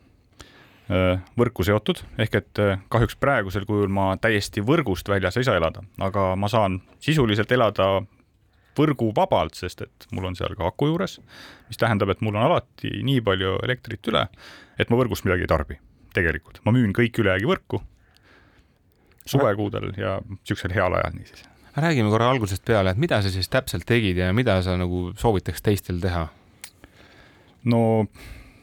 [1.38, 2.60] võrku seotud, ehk et
[2.92, 8.02] kahjuks praegusel kujul ma täiesti võrgust väljas ei saa elada, aga ma saan sisuliselt elada
[8.78, 11.18] võrguvabalt, sest et mul on seal ka aku juures,
[11.68, 14.26] mis tähendab, et mul on alati nii palju elektrit üle,
[14.80, 15.78] et ma võrgust midagi ei tarbi.
[16.12, 17.78] tegelikult, ma müün kõik ülejäägi võrku
[19.24, 21.46] suvekuudel ja niisugusel heal ajal niisiis.
[21.76, 25.62] räägime korra algusest peale, et mida sa siis täpselt tegid ja mida sa nagu soovitaks
[25.62, 26.26] teistel teha
[27.64, 28.06] no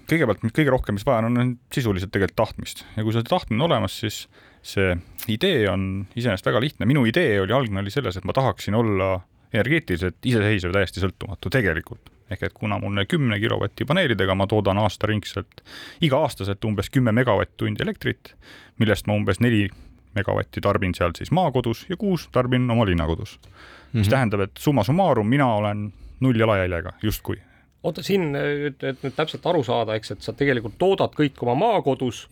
[0.10, 3.70] kõigepealt kõige rohkem, mis vaja on, on sisuliselt tegelikult tahtmist ja kui see tahtmine on
[3.70, 4.24] olemas, siis
[4.66, 4.94] see
[5.32, 5.84] idee on
[6.18, 6.88] iseenesest väga lihtne.
[6.90, 9.20] minu idee oli, algne oli selles, et ma tahaksin olla
[9.54, 12.10] energeetiliselt iseseisev, täiesti sõltumatu tegelikult.
[12.30, 15.64] ehk et kuna mul kümne kilovati paneelidega ma toodan aastaringselt,
[16.06, 18.36] iga-aastaselt umbes kümme megavatt-tundi elektrit,
[18.78, 19.70] millest ma umbes neli
[20.14, 23.50] megavatti tarbin seal siis maakodus ja kuus tarbin oma linnakodus mm.
[23.50, 23.98] -hmm.
[23.98, 24.14] mis mhm.
[24.14, 27.42] tähendab, et summa summarum mina olen null jalajäljega justkui
[27.84, 32.26] oota, siin, et nüüd täpselt aru saada, eks, et sa tegelikult toodad kõik oma maakodus,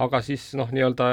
[0.00, 1.08] aga siis noh, nii-öelda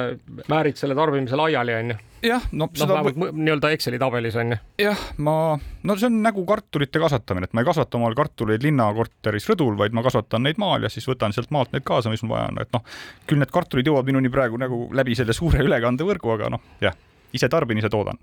[0.49, 1.97] määrid selle tarbimise laiali, onju.
[2.25, 3.34] jah, no noh, vähemalt või...
[3.43, 4.58] nii-öelda Exceli tabelis onju.
[4.82, 9.49] jah, ma, no see on nagu kartulite kasvatamine, et ma ei kasvata omal kartuleid linnakorteris
[9.51, 12.38] rõdul, vaid ma kasvatan neid maal ja siis võtan sealt maalt need kaasa, mis mul
[12.38, 12.86] vaja on, et noh,
[13.30, 16.95] küll need kartulid jõuavad minuni praegu nagu läbi selle suure ülekandevõrgu, aga noh, jah,
[17.36, 18.17] ise tarbin, ise toodan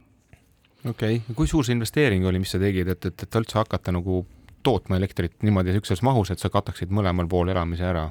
[0.88, 3.92] okei okay., kui suur see investeering oli, mis sa tegid, et, et, et üldse hakata
[3.94, 4.24] nagu
[4.62, 8.08] tootma elektrit niimoodi niisuguses mahus, et sa kataksid mõlemal pool elamise ära?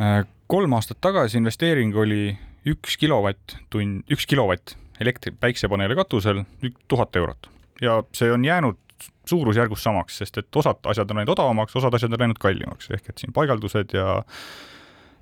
[0.00, 2.36] Äh, kolm aastat tagasi investeering oli
[2.68, 6.44] üks kilovatt-tund, üks kilovatt elektri, päiksepaneele katusel,
[6.88, 7.50] tuhat eurot.
[7.82, 8.78] ja see on jäänud
[9.26, 13.08] suurusjärgus samaks, sest et osad asjad on läinud odavamaks, osad asjad on läinud kallimaks, ehk
[13.10, 14.22] et siin paigaldused ja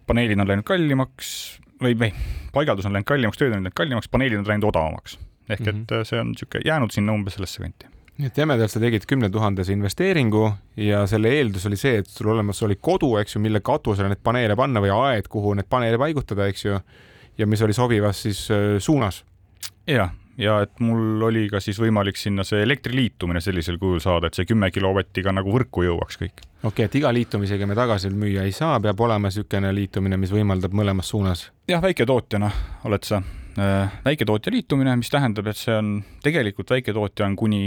[0.06, 1.32] paneelid on läinud kallimaks
[1.82, 2.10] või, või
[2.52, 5.18] paigaldus on läinud kallimaks, tööd on läinud kallimaks, paneelid on läinud odavamaks.
[5.48, 6.00] ehk mm -hmm.
[6.00, 7.86] et see on niisugune jäänud sinna umbes sellesse kanti
[8.20, 10.44] nii et jämedalt sa tegid kümne tuhandese investeeringu
[10.76, 14.20] ja selle eeldus oli see, et sul olemas oli kodu, eks ju, mille katusele neid
[14.24, 16.80] paneele panna või aed, kuhu need paneele paigutada, eks ju,
[17.40, 19.24] ja mis oli sobivas siis äh, suunas.
[19.88, 24.37] jah, ja et mul oli ka siis võimalik sinna see elektriliitumine sellisel kujul saada, et
[24.37, 26.44] see kümme kilovatti ka nagu võrku jõuaks kõik.
[26.62, 30.33] okei okay,, et iga liitumisega me tagasi müüa ei saa, peab olema niisugune liitumine, mis
[30.35, 31.48] võimaldab mõlemas suunas?
[31.68, 32.50] jah, väiketootjana
[32.90, 33.22] oled sa
[33.56, 37.62] äh, väiketootja liitumine, mis tähendab, et see on tegelikult väiketootja on kuni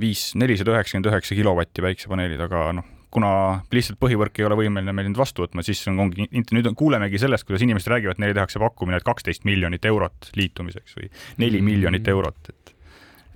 [0.00, 3.30] viis, nelisada üheksakümmend üheksa kilovatti päiksepaneelid, aga noh, kuna
[3.74, 7.20] lihtsalt põhivõrk ei ole võimeline meil neid vastu võtma, siis on, ongi, nüüd on, kuulemegi
[7.20, 11.10] sellest, kuidas inimesed räägivad, neile tehakse pakkumine, et kaksteist miljonit eurot liitumiseks või
[11.42, 11.72] neli mm.
[11.72, 12.74] miljonit eurot, et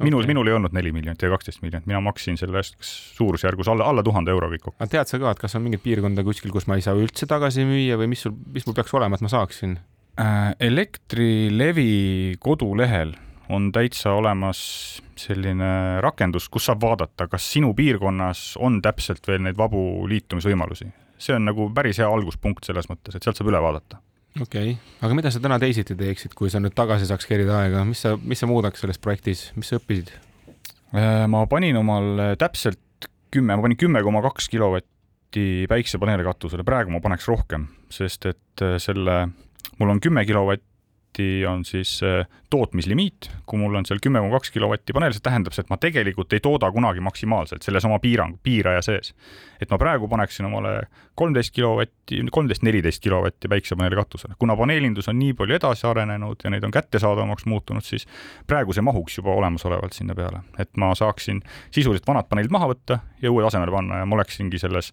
[0.03, 3.71] minul okay., minul ei olnud neli miljonit ega kaksteist miljonit, mina maksin selle eest suurusjärgus
[3.71, 4.79] alla, alla tuhande euro kõik kokku.
[4.79, 7.29] aga tead sa ka, et kas on mingit piirkonda kuskil, kus ma ei saa üldse
[7.31, 9.79] tagasi müüa või mis sul, mis mul peaks olema, et ma saaksin
[10.23, 10.55] äh,?
[10.63, 13.15] Elektrilevi kodulehel
[13.49, 14.61] on täitsa olemas
[15.19, 20.91] selline rakendus, kus saab vaadata, kas sinu piirkonnas on täpselt veel neid vabu liitumisvõimalusi.
[21.19, 24.01] see on nagu päris hea alguspunkt selles mõttes, et sealt saab üle vaadata.
[24.41, 27.85] okei okay., aga mida sa täna teisiti teeksid, kui sa nüüd tagasi saaks kerida aega,
[27.85, 30.13] mis sa, mis sa muudaks selles projektis, mis sa õppisid?
[30.95, 36.95] Äh, ma panin omal täpselt kümme, ma panin kümme koma kaks kilovatti päiksepaneele katusele, praegu
[36.95, 39.27] ma paneks rohkem, sest et äh, selle,
[39.79, 40.74] mul on kümme kilovatti
[41.15, 45.23] kilovatti on siis äh, tootmislimiit, kui mul on seal kümme koma kaks kilovatti paneel, see
[45.23, 49.15] tähendab et ma tegelikult ei tooda kunagi maksimaalselt selles oma piirang, piiraja sees.
[49.61, 54.35] et ma praegu paneksin omale kolmteist kilovatti, kolmteist, neliteist kilovatti päiksepaneeli katusele.
[54.39, 58.07] kuna paneelindus on nii palju edasi arenenud ja neid on kättesaadavamaks muutunud, siis
[58.47, 62.99] praegu see mahuks juba olemasolevalt sinna peale, et ma saaksin sisuliselt vanad paneelid maha võtta
[63.23, 64.93] ja uued asemele panna ja ma oleksingi selles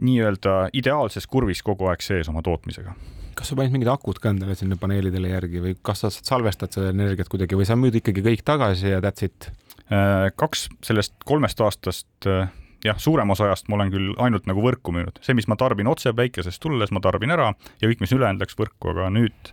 [0.00, 2.92] nii-öelda ideaalses kurvis kogu aeg sees oma tootmisega
[3.36, 6.92] kas sa panid mingid akud ka endale sinna paneelidele järgi või kas sa salvestad seda
[6.94, 9.50] energiat kuidagi või sa müüd ikkagi kõik tagasi ja that's it?
[9.86, 12.48] Äh, kaks sellest kolmest aastast äh,
[12.84, 15.90] jah, suurem osa ajast ma olen küll ainult nagu võrku müünud, see, mis ma tarbin
[15.90, 19.52] otse päikesest tulles, ma tarbin ära ja kõik, mis ülejäänud läks võrku, aga nüüd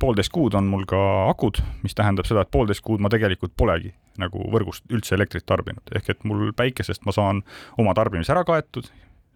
[0.00, 3.92] poolteist kuud on mul ka akud, mis tähendab seda, et poolteist kuud ma tegelikult polegi
[4.20, 7.44] nagu võrgust üldse elektrit tarbinud, ehk et mul päikesest ma saan
[7.80, 8.88] oma tarbimise ära kaetud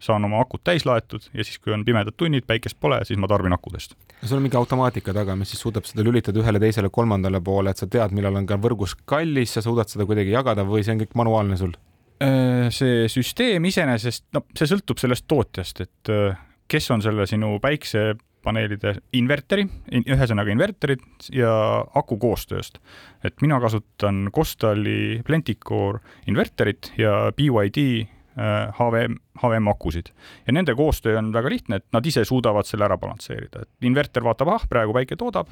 [0.05, 3.29] saan oma akud täis laetud ja siis, kui on pimedad tunnid, päikest pole, siis ma
[3.31, 3.95] tarbin akudest.
[4.21, 7.81] sul on mingi automaatika taga, mis siis suudab seda lülitada ühele, teisele, kolmandale poole, et
[7.81, 11.03] sa tead, millal on ka võrgus kallis, sa suudad seda kuidagi jagada või see on
[11.03, 11.75] kõik manuaalne sul?
[12.23, 16.37] Äh, see süsteem iseenesest, no see sõltub sellest tootjast, et äh,
[16.71, 19.65] kes on selle sinu päiksepaneelide inverteri,
[19.99, 21.03] ühesõnaga inverterid
[21.35, 21.51] ja
[21.97, 22.79] aku koostööst.
[23.23, 30.11] et mina kasutan Costali Plenticore inverterit ja BYD HVM, äh, HVM akusid
[30.47, 34.25] ja nende koostöö on väga lihtne, et nad ise suudavad selle ära balansseerida, et inverter
[34.25, 35.51] vaatab, ah, praegu päike toodab,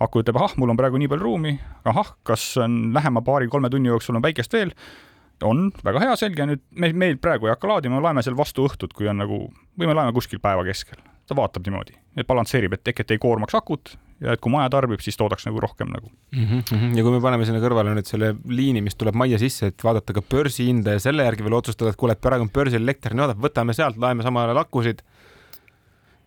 [0.00, 3.92] aku ütleb, ahah, mul on praegu nii palju ruumi, ahah, kas on lähema paari-kolme tunni
[3.92, 4.72] jooksul on päikest veel,
[5.44, 8.94] on väga hea, selge, nüüd me, meil praegu ei hakka laadima, laeme seal vastu õhtut,
[8.96, 9.44] kui on nagu,
[9.78, 11.00] või me laeme kuskil päeva keskel.
[11.28, 14.70] Ta vaatab niimoodi, et balansseerib, et ehk et ei koormaks akut ja et kui maja
[14.72, 16.44] tarbib, siis toodaks nagu rohkem nagu mm.
[16.44, 16.96] -hmm.
[16.96, 20.14] ja kui me paneme sinna kõrvale nüüd selle liini, mis tuleb majja sisse, et vaadata
[20.16, 23.38] ka börsihinda ja selle järgi veel otsustada, et kuule, et praegu on börsil elekter odav,
[23.40, 25.02] võtame sealt, laeme samal ajal akusid.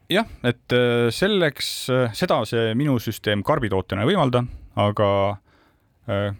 [0.09, 5.37] jah, et äh, selleks, äh, seda see minu süsteem karbitootjana ei võimalda, aga
[6.07, 6.33] äh,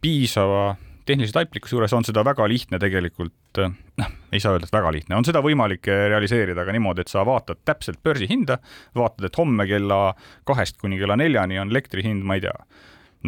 [0.00, 0.76] piisava
[1.08, 3.62] tehnilise taiplikkuse juures on seda väga lihtne tegelikult,
[4.00, 7.24] noh, ei saa öelda, et väga lihtne, on seda võimalik realiseerida ka niimoodi, et sa
[7.28, 8.58] vaatad täpselt börsihinda,
[8.98, 10.02] vaatad, et homme kella
[10.48, 12.54] kahest kuni kella neljani on elektri hind, ma ei tea,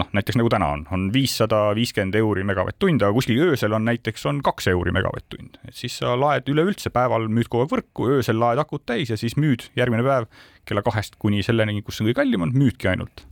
[0.00, 4.26] noh, näiteks nagu täna on, on viissada viiskümmend euri megavatt-tund, aga kuskil öösel on näiteks
[4.30, 8.38] on kaks euri megavatt-tund, et siis sa laed üleüldse päeval müüd kogu aeg võrku, öösel
[8.40, 10.28] laed akud täis ja siis müüd järgmine päev
[10.68, 13.24] kella kahest kuni selleni, kus on kõige kallim on, müüdki ainult.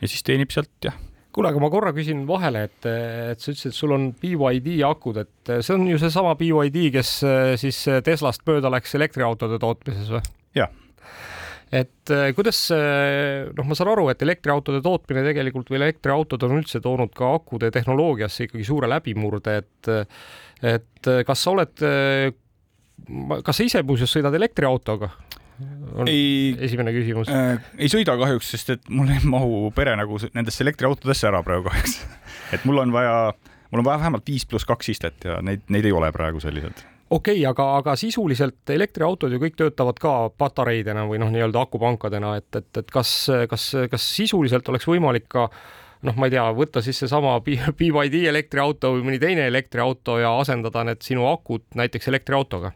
[0.00, 0.96] ja siis teenib sealt jah
[1.36, 5.20] kuule, aga ma korra küsin vahele, et, et sa ütlesid, et sul on BYD akud,
[5.20, 10.24] et see on ju seesama BYD, kes eh, siis Teslast mööda läks elektriautode tootmises või?
[10.56, 10.72] jah
[11.76, 16.80] et eh, kuidas, noh, ma saan aru, et elektriautode tootmine tegelikult või elektriautod on üldse
[16.80, 19.92] toonud ka akude tehnoloogiasse ikkagi suure läbimurde, et
[20.64, 21.82] et kas sa oled,
[23.44, 25.10] kas sa ise muuseas sõidad elektriautoga?
[25.94, 27.30] On ei, esimene küsimus.
[27.32, 27.60] äh,.
[27.78, 32.00] ei sõida kahjuks, sest et mul ei mahu pere nagu nendesse elektriautodesse ära praegu kahjuks.
[32.54, 33.32] Et mul on vaja,
[33.72, 36.84] mul on vaja vähemalt viis pluss kaks istet ja neid, neid ei ole praegu sellised
[37.10, 42.36] okei okay,, aga, aga sisuliselt elektriautod ju kõik töötavad ka patareidena või noh, nii-öelda akupankadena,
[42.40, 43.12] et, et, et kas,
[43.50, 45.46] kas, kas sisuliselt oleks võimalik ka
[46.06, 50.84] noh, ma ei tea, võtta siis seesama BYD elektriauto või mõni teine elektriauto ja asendada
[50.86, 52.74] need sinu akud näiteks elektriautoga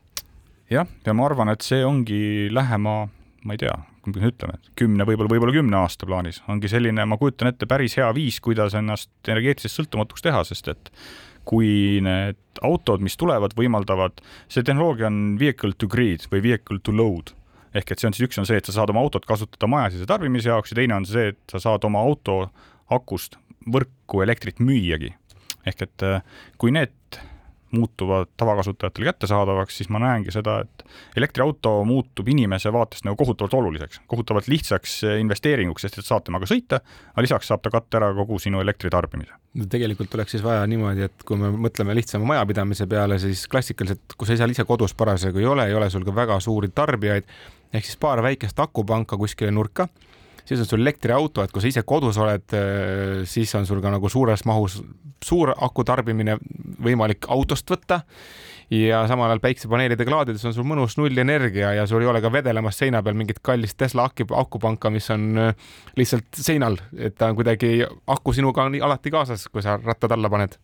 [0.70, 2.94] jah, ja ma arvan, et see ongi lähema,
[3.44, 7.18] ma ei tea, kuidas me ütleme, kümne, võib-olla, võib-olla kümne aasta plaanis ongi selline, ma
[7.20, 10.92] kujutan ette, päris hea viis, kuidas ennast energeetiliselt sõltumatuks teha, sest et
[11.48, 14.20] kui need autod, mis tulevad, võimaldavad,
[14.52, 17.34] see tehnoloogia on vehicle to grid või vehicle to load
[17.74, 20.08] ehk et see on siis, üks on see, et sa saad oma autot kasutada majasise
[20.10, 22.42] tarbimise jaoks ja teine on see, et sa saad oma auto
[22.90, 23.38] akust
[23.70, 25.14] võrku elektrit müüagi.
[25.68, 26.04] ehk et
[26.58, 27.20] kui need
[27.70, 30.84] muutuvad tavakasutajatele kättesaadavaks, siis ma näengi seda, et
[31.16, 36.80] elektriauto muutub inimese vaatest nagu kohutavalt oluliseks, kohutavalt lihtsaks investeeringuks, sest et saab temaga sõita,
[37.12, 39.38] aga lisaks saab ta katta ära kogu sinu elektritarbimise.
[39.70, 44.26] tegelikult oleks siis vaja niimoodi, et kui me mõtleme lihtsama majapidamise peale, siis klassikaliselt, kui
[44.26, 47.26] sa seal ise kodus parasjagu ei ole, ei ole sul ka väga suuri tarbijaid,
[47.72, 49.88] ehk siis paar väikest akupanka kuskile nurka
[50.50, 53.92] siis on sul elektriauto, et kui sa ise kodus oled, äh, siis on sul ka
[53.94, 54.80] nagu suures mahus
[55.24, 56.38] suur aku tarbimine
[56.82, 58.02] võimalik autost võtta.
[58.70, 62.78] Ja samal ajal päiksepaneelidega laadides on sul mõnus nullenergia ja sul ei ole ka vedelemas
[62.78, 67.80] seina peal mingit kallist Tesla akupanka, mis on äh, lihtsalt seinal, et ta on kuidagi,
[68.06, 70.54] aku sinuga on alati kaasas, kui sa rattad alla paned.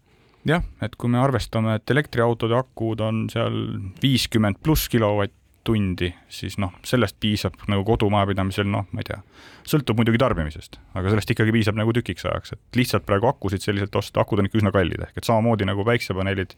[0.47, 3.57] Jah, et kui me arvestame, et elektriautode akud on seal
[4.03, 5.35] viiskümmend pluss kilovatt
[5.67, 9.21] tundi, siis noh, sellest piisab nagu kodumajapidamisel, noh, ma ei tea,
[9.67, 13.97] sõltub muidugi tarbimisest, aga sellest ikkagi piisab nagu tükiks ajaks, et lihtsalt praegu akusid selliselt
[13.99, 16.55] osta, akud on ikka üsna kallid, ehk et samamoodi nagu päiksepaneelid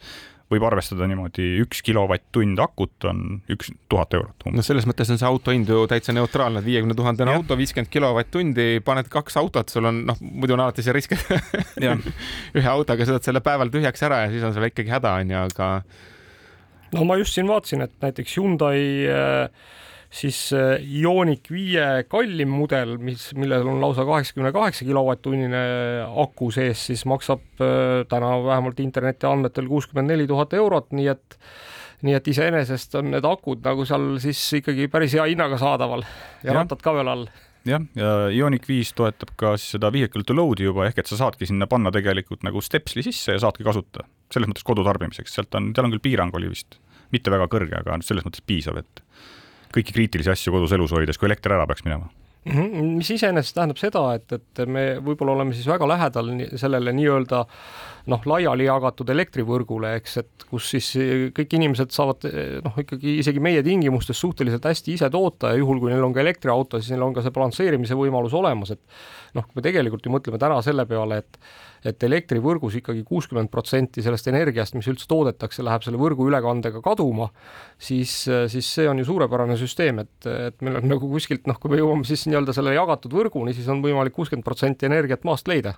[0.49, 4.47] võib arvestada niimoodi, üks kilovatt-tund akut on üks tuhat eurot.
[4.53, 7.92] no selles mõttes on see auto hind ju täitsa neutraalne, et viiekümne tuhandene auto, viiskümmend
[7.92, 11.83] kilovatt-tundi, paned kaks autot, sul on noh, muidu on alati see risk, et
[12.59, 15.73] ühe autoga sõidad selle päeval tühjaks ära ja siis on sul ikkagi häda, onju, aga
[16.94, 18.81] no ma just siin vaatasin, et näiteks Hyundai
[19.12, 19.74] äh,
[20.11, 25.64] siis äh, Ioniq viie kallim mudel, mis, millel on lausa kaheksakümne kaheksa kilovatt-tunnine
[26.24, 31.42] aku sees, siis maksab äh, täna vähemalt interneti andmetel kuuskümmend neli tuhat eurot, nii et
[32.07, 36.12] nii et iseenesest on need akud nagu seal siis ikkagi päris hea hinnaga saadaval ja,
[36.46, 36.53] ja.
[36.61, 37.24] rattad ka veel all
[37.68, 41.18] jah, ja Ioniq viis toetab ka siis seda vehicle to load'i juba, ehk et sa
[41.20, 45.72] saadki sinna panna tegelikult nagu stepsli sisse ja saadki kasutada selles mõttes kodutarbimiseks, sealt on,
[45.76, 46.81] seal on küll piirang oli vist
[47.14, 49.02] mitte väga kõrge, aga selles mõttes piisav, et
[49.74, 52.11] kõiki kriitilisi asju kodus elus hoides, kui elekter ära peaks minema.
[52.48, 56.30] Mis iseenesest tähendab seda, et, et me võib-olla oleme siis väga lähedal
[56.61, 57.42] sellele nii-öelda
[58.08, 60.88] noh, laiali jagatud elektrivõrgule, eks, et kus siis
[61.37, 62.24] kõik inimesed saavad
[62.64, 66.24] noh, ikkagi isegi meie tingimustes suhteliselt hästi ise toota ja juhul, kui neil on ka
[66.24, 70.40] elektriauto, siis neil on ka see balansseerimise võimalus olemas, et noh, me tegelikult ju mõtleme
[70.40, 71.42] täna selle peale, et
[71.87, 77.28] et elektrivõrgus ikkagi kuuskümmend protsenti sellest energiast, mis üldse toodetakse, läheb selle võrgu ülekandega kaduma,
[77.78, 81.72] siis, siis see on ju suurepärane süsteem, et, et meil on nagu kuskilt noh, kui
[81.72, 85.77] me jõuame siis nii-öelda selle jagatud võrguni, siis on võimalik kuuskümmend protsenti energiat maast leida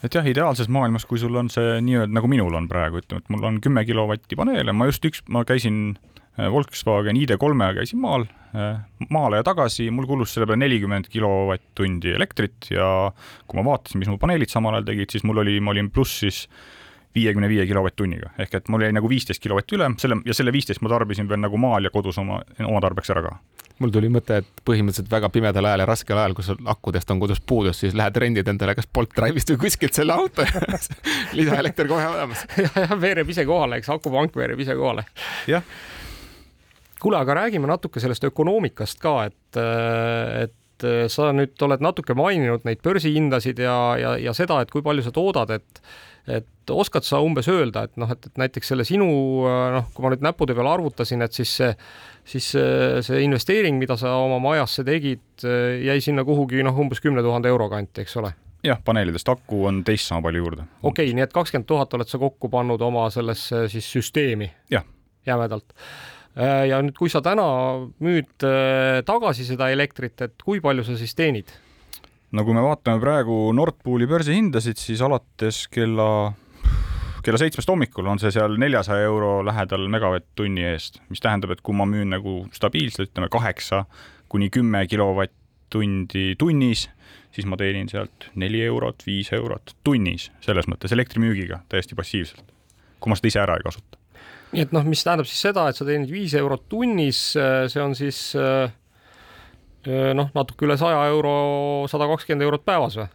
[0.00, 3.32] et jah, ideaalses maailmas, kui sul on see nii-öelda nagu minul on praegu, ütleme, et
[3.32, 5.98] mul on kümme kilovatti paneele, ma just üks, ma käisin
[6.40, 8.78] Äh, Volkswagen ID3-ga käisin maal, äh,
[9.10, 13.10] maale ja tagasi, mul kulus selle peale nelikümmend kilovatt-tundi elektrit ja
[13.46, 16.44] kui ma vaatasin, mis mu paneelid samal ajal tegid, siis mul oli, ma olin plussis
[17.16, 20.84] viiekümne viie kilovatt-tunniga, ehk et mul jäi nagu viisteist kilovatti üle, selle ja selle viisteist
[20.86, 23.34] ma tarbisin veel nagu maal ja kodus oma, oma tarbeks ära ka.
[23.80, 27.40] Mul tuli mõte, et põhimõtteliselt väga pimedal ajal ja raskel ajal, kus akudest on kodus
[27.40, 30.80] puudus, siis lähed rendid endale kas Bolt Drive'ist või kuskilt selle auto ja
[31.38, 32.44] lisaelekter kohe olemas.
[32.64, 35.06] jah, veereb ise kohale, eks akupank veereb ise kohale.
[35.50, 35.64] jah
[37.00, 39.60] kuule, aga räägime natuke sellest ökonoomikast ka, et,
[40.44, 45.06] et sa nüüd oled natuke maininud neid börsihindasid ja, ja, ja seda, et kui palju
[45.06, 45.84] sa toodad, et
[46.30, 49.08] et oskad sa umbes öelda, et noh, et, et näiteks selle sinu
[49.74, 51.70] noh, kui ma nüüd näppude peal arvutasin, et siis see,
[52.24, 55.44] siis see, see investeering, mida sa oma majasse tegid,
[55.84, 58.32] jäi sinna kuhugi noh, umbes kümne tuhande euro kanti, eks ole?
[58.64, 60.68] jah, paneelidest aku on teist sama palju juurde.
[60.82, 64.50] okei okay,, nii et kakskümmend tuhat oled sa kokku pannud oma sellesse siis süsteemi?
[65.26, 65.76] jämedalt
[66.38, 67.44] Äh, ja nüüd, kui sa täna
[68.02, 71.50] müüd äh, tagasi seda elektrit, et kui palju sa siis teenid?
[72.30, 76.30] no kui me vaatame praegu Nord Pooli börsihindasid, siis alates kella,
[77.24, 81.76] kella seitsmest hommikul on see seal neljasaja euro lähedal megavatt-tunni eest, mis tähendab, et kui
[81.76, 83.84] ma müün nagu stabiilselt, ütleme kaheksa
[84.30, 86.88] kuni kümme kilovatt-tundi tunnis,
[87.34, 92.46] siis ma teenin sealt neli eurot, viis eurot tunnis, selles mõttes elektrimüügiga täiesti passiivselt,
[93.00, 94.00] kui ma seda ise ära ei kasuta
[94.50, 97.82] nii et noh, mis tähendab siis seda, et sa teenid viis eurot tunnis, äh, see
[97.82, 98.72] on siis äh,
[99.86, 101.34] äh, noh, natuke üle saja euro,
[101.90, 103.10] sada kakskümmend eurot päevas või?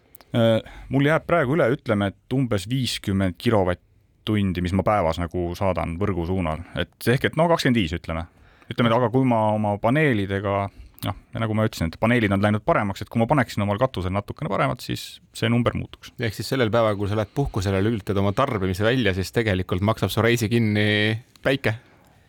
[0.92, 3.38] mul jääb praegu üle, ütleme, et umbes viiskümmend
[4.26, 8.26] kilovatt-tundi, mis ma päevas nagu saadan võrgu suunal, et ehk et no kakskümmend viis, ütleme.
[8.70, 10.70] ütleme, et aga kui ma oma paneelidega
[11.06, 13.78] noh, ja nagu ma ütlesin, et paneelid on läinud paremaks, et kui ma paneksin omal
[13.78, 16.14] katusel natukene paremat, siis see number muutuks.
[16.20, 20.10] ehk siis sellel päeval, kui sa lähed puhkusele, lülitad oma tarbimise välja, siis tegelikult maksab
[20.10, 21.76] su reisi kinni päike?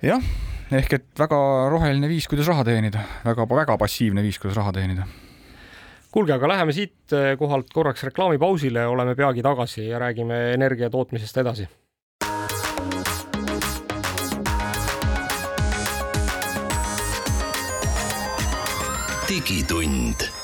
[0.02, 0.22] jah,
[0.70, 1.38] ehk et väga
[1.72, 5.08] roheline viis, kuidas raha teenida väga,, väga-väga passiivne viis, kuidas raha teenida
[6.16, 11.42] kuulge, aga läheme siit eh, kohalt korraks reklaamipausile, oleme peagi tagasi ja räägime energia tootmisest
[11.42, 11.66] edasi
[19.36, 20.35] digitund.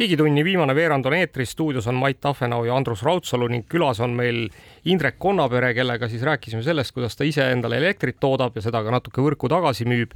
[0.00, 4.14] Digitunni viimane veerand on eetris, stuudios on Mait Tafenau ja Andrus Raudsalu ning külas on
[4.16, 4.46] meil
[4.88, 8.94] Indrek Konnapere, kellega siis rääkisime sellest, kuidas ta ise endale elektrit toodab ja seda ka
[8.94, 10.14] natuke võrku tagasi müüb.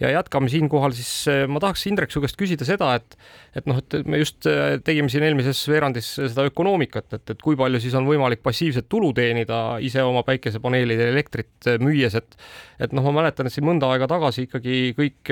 [0.00, 1.12] ja jätkame siinkohal siis,
[1.48, 3.16] ma tahaks Indrek su käest küsida seda, et,
[3.54, 4.48] et noh, et me just
[4.84, 9.12] tegime siin eelmises veerandis seda ökonoomikat, et, et kui palju siis on võimalik passiivset tulu
[9.14, 12.36] teenida ise oma päikesepaneelidel elektrit müües, et
[12.80, 15.30] et noh, ma mäletan, et siin mõnda aega tagasi ikkagi kõik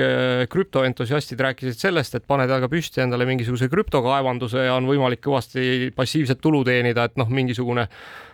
[0.53, 6.39] krüptoentusiastid rääkisid sellest, et paned aga püsti endale mingisuguse krüptokaevanduse ja on võimalik kõvasti passiivset
[6.41, 7.87] tulu teenida, et noh, mingisugune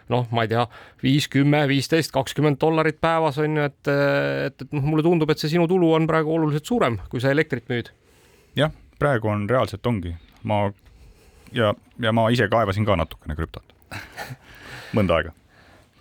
[0.09, 0.65] noh, ma ei tea,
[1.01, 5.41] viis, kümme, viisteist, kakskümmend dollarit päevas on ju, et, et, et noh, mulle tundub, et
[5.41, 7.89] see sinu tulu on praegu oluliselt suurem, kui sa elektrit müüd.
[8.55, 10.13] jah, praegu on reaalselt ongi,
[10.43, 10.67] ma
[11.55, 13.73] ja, ja ma ise kaevasin ka natukene krüptot
[14.97, 15.33] mõnda aega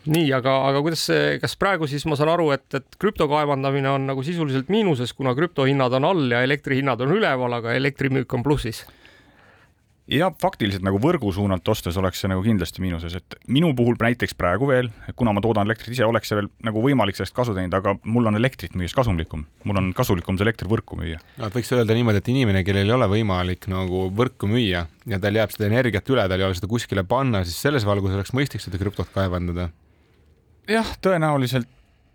[0.05, 3.88] nii, aga, aga kuidas see, kas praegu siis ma saan aru, et, et krüpto kaevandamine
[3.88, 8.44] on nagu sisuliselt miinuses, kuna krüptohinnad on all ja elektrihinnad on üleval, aga elektrimüük on
[8.44, 8.83] plussis?
[10.11, 14.37] Ja faktiliselt nagu võrgu suunalt ostes oleks see nagu kindlasti miinuses, et minu puhul näiteks
[14.37, 17.81] praegu veel, kuna ma toodan elektrit ise, oleks see veel nagu võimalik sellest kasu teenida,
[17.81, 21.21] aga mul on elektrit müües kasumlikum, mul on kasulikum see elekter võrku müüa.
[21.40, 25.40] no võiks öelda niimoodi, et inimene, kellel ei ole võimalik nagu võrku müüa ja tal
[25.40, 28.65] jääb seda energiat üle, tal ei ole seda kuskile panna, siis selles valguses oleks mõistlik
[28.65, 29.71] seda krüptot kaevandada.
[30.69, 31.71] jah, tõenäoliselt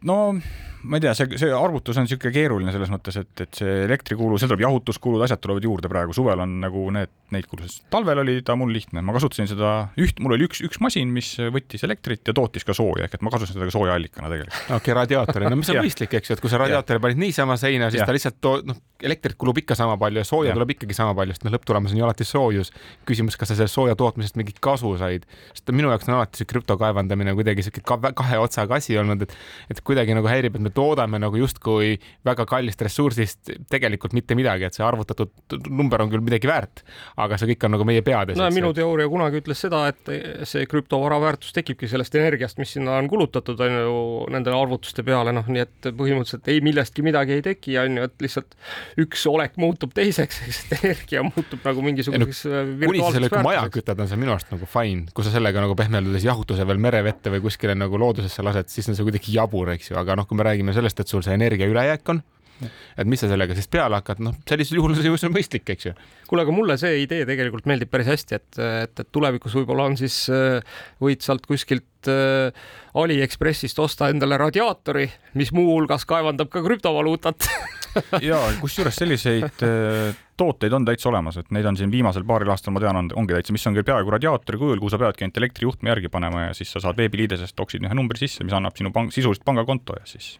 [0.05, 0.37] no
[0.83, 4.37] ma ei tea, see, see arvutus on niisugune keeruline selles mõttes, et, et see elektrikulu,
[4.39, 7.83] seal tuleb jahutuskulud, asjad tulevad juurde praegu, suvel on nagu need, neid kulusid.
[7.91, 11.33] talvel oli ta mul lihtne, ma kasutasin seda üht, mul oli üks, üks masin, mis
[11.51, 14.61] võttis elektrit ja tootis ka sooja, ehk et ma kasutasin seda ka soojaallikana tegelikult.
[14.67, 17.59] okei okay,, radiaatori, no mis on mõistlik, eks ju, et kui sa radiaatori panid niisama
[17.59, 18.07] seina, siis ja.
[18.07, 20.57] ta lihtsalt too-, noh, elektrit kulub ikka sama palju ja sooja ja.
[20.57, 22.71] tuleb ikkagi sama palju, sest noh, lõpptulemus on ju alati soojus.
[23.07, 26.49] küsimus, kas sa sellest sooja tootmisest mingit kasu said, sest minu jaoks on alati see
[26.49, 27.83] krüpto kaevandamine kuidagi sihuke
[28.15, 29.35] kahe otsaga asi olnud, et,
[29.71, 31.95] et kuidagi nagu häirib, et me toodame nagu justkui
[32.25, 36.83] väga kallist ressursist tegelikult mitte midagi, et see arvutatud number on küll midagi väärt,
[37.19, 38.37] aga see kõik on nagu meie peades.
[38.39, 40.11] no minu teooria kunagi ütles seda, et
[40.49, 43.99] see krüptovara väärtus tekibki sellest energiast, mis sinna on kulutatud, on ju,
[44.33, 48.25] nende arvutuste peale, noh, nii et põhimõtteliselt ei millestki midagi ei teki, on ju, et
[48.25, 48.57] lihtsalt
[49.05, 53.65] üks olek muutub teiseks, eks, et energia muutub nagu mingisuguseks no, kuni sa selle maja
[53.73, 57.33] kütad, on see minu arust nagu fine, kui sa sellega nagu pehmeldades jahutuse veel merevette
[57.33, 60.37] või kuskile nagu loodusesse lased, siis on see kuidagi jabur, eks ju, aga noh, kui
[60.39, 62.21] me räägime sellest, et sul see energia ülejääk on
[62.67, 65.93] et mis sa sellega siis peale hakkad, noh, sellisel juhul see on mõistlik, eks ju.
[66.29, 69.97] kuule, aga mulle see idee tegelikult meeldib päris hästi, et, et, et tulevikus võib-olla on
[69.99, 70.59] siis, äh,
[71.03, 72.51] võid sealt kuskilt äh,
[72.99, 75.07] Aliekspressist osta endale radiaatori,
[75.39, 77.47] mis muuhulgas kaevandab ka krüptovaluutat
[78.29, 82.75] ja kusjuures selliseid äh, tooteid on täitsa olemas, et neid on siin viimasel paaril aastal,
[82.75, 85.41] ma tean, on, ongi täitsa, mis on küll peaaegu radiaatori kujul, kuhu sa peadki ainult
[85.43, 88.93] elektrijuhtme järgi panema ja siis sa saad veebiliidesest toksid ühe numbri sisse, mis annab sinu
[88.95, 90.37] pang-, sisuliselt pangakonto ja siis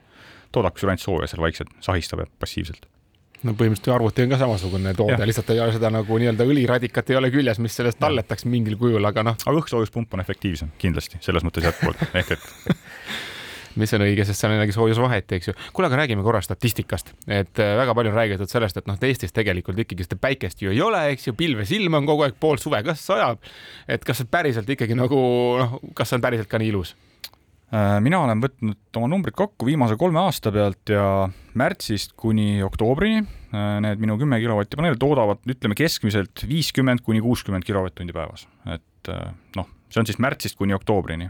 [0.51, 2.89] toodab sulle ainult sooja seal vaikselt, sahistab passiivselt
[3.43, 7.19] no põhimõtteliselt arvuti on ka samasugune toode, lihtsalt ei ole seda nagu nii-öelda õliradikat ei
[7.19, 9.39] ole küljes, mis sellest talletaks mingil kujul, aga noh.
[9.45, 12.47] aga õhksoojuspump on efektiivsem kindlasti selles mõttes jätkuvalt ehk et
[13.79, 15.55] mis on õige, sest seal on jällegi soojusvahet, eks ju.
[15.75, 19.05] kuule, aga räägime korra statistikast, et äh, väga palju on räägitud sellest, et noh, et
[19.07, 22.35] Eestis tegelikult ikkagi seda päikest ju ei ole, eks ju, pilves ilm on kogu aeg,
[22.41, 23.39] pool suve kas sajab.
[23.87, 25.21] et kas see päriselt ikkagi nagu
[25.61, 26.95] noh, kas see on päriselt ka nii ilus?
[27.69, 31.03] Äh, mina olen võtnud oma numbrid kokku viimase kolme aasta pealt ja
[31.59, 37.67] märtsist kuni oktoobrini äh, need minu kümme kilovatti paneele toodavad, ütleme keskmiselt viiskümmend kuni kuuskümmend
[37.67, 39.27] kilovatt-tundi päevas, et äh,
[39.59, 41.29] noh, see on siis märtsist kuni oktoobrini.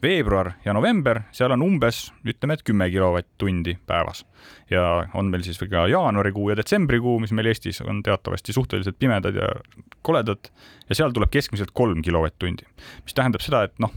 [0.00, 4.24] veebruar ja november, seal on umbes, ütleme, et kümme kilovatt-tundi päevas.
[4.70, 9.36] ja on meil siis ka jaanuarikuu ja detsembrikuu, mis meil Eestis on teatavasti suhteliselt pimedad
[9.36, 9.50] ja
[10.00, 10.48] koledad
[10.88, 12.64] ja seal tuleb keskmiselt kolm kilovatt-tundi,
[13.04, 13.92] mis tähendab seda, et noh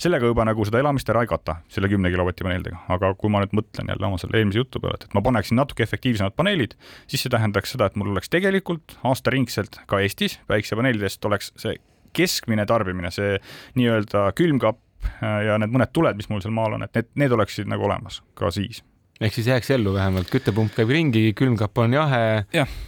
[0.00, 3.42] sellega juba nagu seda elamist ära ei kata, selle kümne kilovati paneelidega, aga kui ma
[3.42, 6.76] nüüd mõtlen jälle oma selle eelmise jutu peale, et, ma paneksin natuke efektiivsemad paneelid,
[7.10, 11.76] siis see tähendaks seda, et mul oleks tegelikult aastaringselt ka Eestis päiksepaneelidest oleks see
[12.16, 13.36] keskmine tarbimine, see
[13.78, 14.80] nii-öelda külmkapp
[15.20, 17.86] äh, ja need mõned tuled, mis mul seal maal on, et need, need oleksid nagu
[17.86, 18.82] olemas ka siis.
[19.20, 22.46] ehk siis jääks ellu vähemalt, küttepump käib ringi, külmkapp on jahe ja,.
[22.62, 22.78] jah,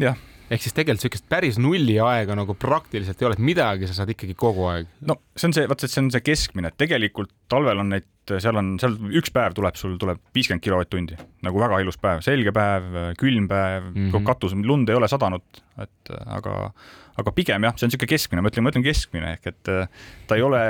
[0.00, 3.96] jah ehk siis tegelikult niisugust päris nulli aega nagu praktiliselt ei ole, et midagi sa
[4.00, 4.90] saad ikkagi kogu aeg.
[5.08, 8.58] no see on see, vaat see on see keskmine, et tegelikult talvel on neid, seal
[8.60, 12.88] on, seal üks päev tuleb, sul tuleb viiskümmend kilovatt-tundi, nagu väga ilus päev, selge päev,
[13.20, 14.28] külm päev mm, -hmm.
[14.28, 16.56] katus, lund ei ole sadanud, et aga,
[17.20, 19.70] aga pigem jah, see on niisugune keskmine, ma ütlen, ma ütlen keskmine ehk et
[20.28, 20.62] ta ei ole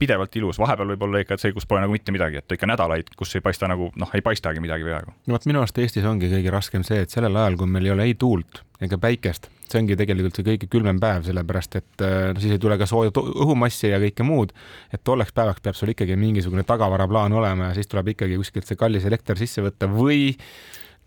[0.00, 3.12] pidevalt ilus, vahepeal võib olla ikka see, kus pole nagu mitte midagi, et ikka nädalaid,
[3.18, 5.12] kus ei paista nagu noh, ei paistagi midagi peaaegu.
[5.26, 7.94] no vot minu arust Eestis ongi kõige raskem see, et sellel ajal, kui meil ei
[7.94, 12.30] ole ei tuult ega päikest, see ongi tegelikult see kõige külmem päev, sellepärast et äh,
[12.32, 14.54] no siis ei tule ka sooja õhumassi ja kõike muud.
[14.88, 18.80] et tolleks päevaks peab sul ikkagi mingisugune tagavaraplaan olema ja siis tuleb ikkagi kuskilt see
[18.80, 20.32] kallis elekter sisse võtta või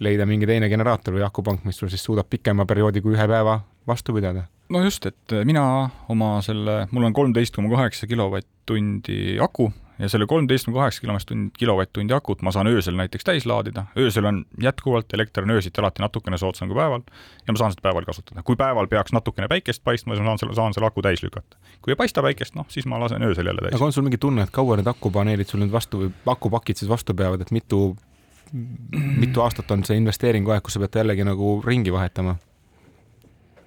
[0.03, 3.61] leida mingi teine generaator või akupank, mis sul siis suudab pikema perioodi kui ühe päeva
[3.87, 5.63] vastu pidada no just, et mina
[6.09, 11.51] oma selle, mul on kolmteist koma kaheksa kilovatt-tundi aku ja selle kolmteist koma kaheksa kilovatt-tund,
[11.59, 16.01] kilovatt-tundi akut ma saan öösel näiteks täis laadida, öösel on jätkuvalt, elekter on öösiti alati
[16.03, 17.03] natukene soodsam kui päeval
[17.47, 18.43] ja ma saan seda päeval kasutada.
[18.43, 21.57] kui päeval peaks natukene päikest paistma, siis ma saan selle, saan selle aku täis lükata.
[21.81, 23.75] kui ei paista päikest, noh, siis ma lasen öösel jälle täis.
[23.75, 26.89] aga on sul mingi tunne, et kaua need akupaneelid sul nüüd vastu või akupakid siis
[26.89, 27.95] vastu peavad, et mitu,
[28.53, 32.35] mitu aastat on see investeeringu aeg, kus sa pead jällegi nagu ringi vahetama?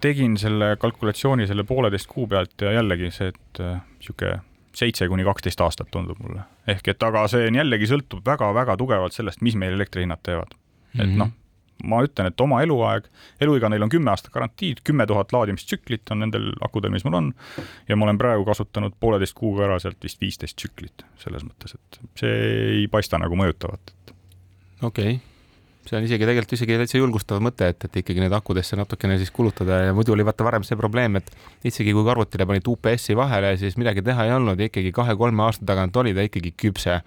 [0.00, 4.44] tegin selle kalkulatsiooni selle pooleteist kuu pealt ja jällegi see, et niisugune äh,
[4.76, 6.44] seitse kuni kaksteist aastat tundub mulle.
[6.68, 10.60] ehk et aga see on jällegi sõltub väga-väga tugevalt sellest, mis meil elektrihinnad teevad mm.
[10.60, 11.02] -hmm.
[11.02, 11.18] et mhm.
[11.22, 11.32] noh,
[11.84, 13.08] ma ütlen, et oma eluaeg,
[13.40, 17.32] eluiga neil on kümme aastat garantiid, kümme tuhat laadimistsüklit on nendel akudel, mis mul on.
[17.88, 22.00] ja ma olen praegu kasutanud pooleteist kuuga ära sealt vist viisteist tsüklit, selles mõttes, et
[22.20, 22.34] see
[22.80, 23.92] ei paista nagu mõjutavat.
[24.82, 25.36] Okei okay
[25.90, 29.30] see on isegi tegelikult isegi täitsa julgustav mõte, et, et ikkagi need akudesse natukene siis
[29.34, 31.30] kulutada ja muidu oli vaata varem see probleem, et
[31.68, 35.96] isegi kui arvutile panid UPS-i vahele, siis midagi teha ei olnud ikkagi kahe-kolme aasta tagant
[36.02, 37.00] oli ta ikkagi küpse.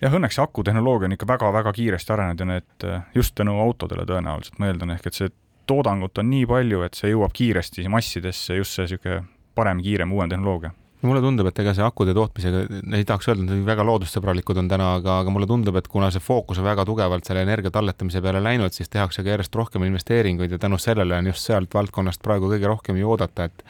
[0.00, 4.58] jah, õnneks see akutehnoloogia on ikka väga-väga kiiresti arenenud ja need just tänu autodele tõenäoliselt,
[4.58, 5.32] ma eeldan, ehk et see
[5.66, 9.22] toodangut on nii palju, et see jõuab kiiresti massidesse, just see niisugune
[9.54, 10.74] parem, kiirem, uuem tehnoloogia
[11.08, 12.64] mulle tundub, et ega see akude tootmisega,
[12.96, 16.22] ei tahaks öelda, et väga loodussõbralikud on täna, aga, aga mulle tundub, et kuna see
[16.24, 20.56] fookus on väga tugevalt selle energia talletamise peale läinud, siis tehakse ka järjest rohkem investeeringuid
[20.56, 23.66] ja tänu sellele on just sealt valdkonnast praegu kõige rohkem ju oodata, et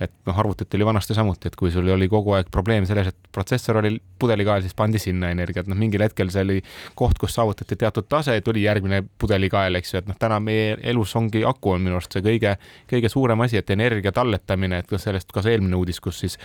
[0.00, 3.30] et noh, arvutit oli vanasti samuti, et kui sul oli kogu aeg probleem selles, et
[3.32, 6.58] protsessor oli pudelikael, siis pandi sinna energiat, noh, mingil hetkel see oli
[6.98, 11.14] koht, kus saavutati teatud tase, tuli järgmine pudelikael, eks ju, et noh, täna meie elus
[11.20, 12.56] ongi aku on minu arust see kõige,
[12.90, 16.38] kõige suurem asi, et energia talletamine, et ka sellest, ka see eelmine uudis, kus siis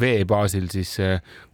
[0.00, 0.96] vee baasil siis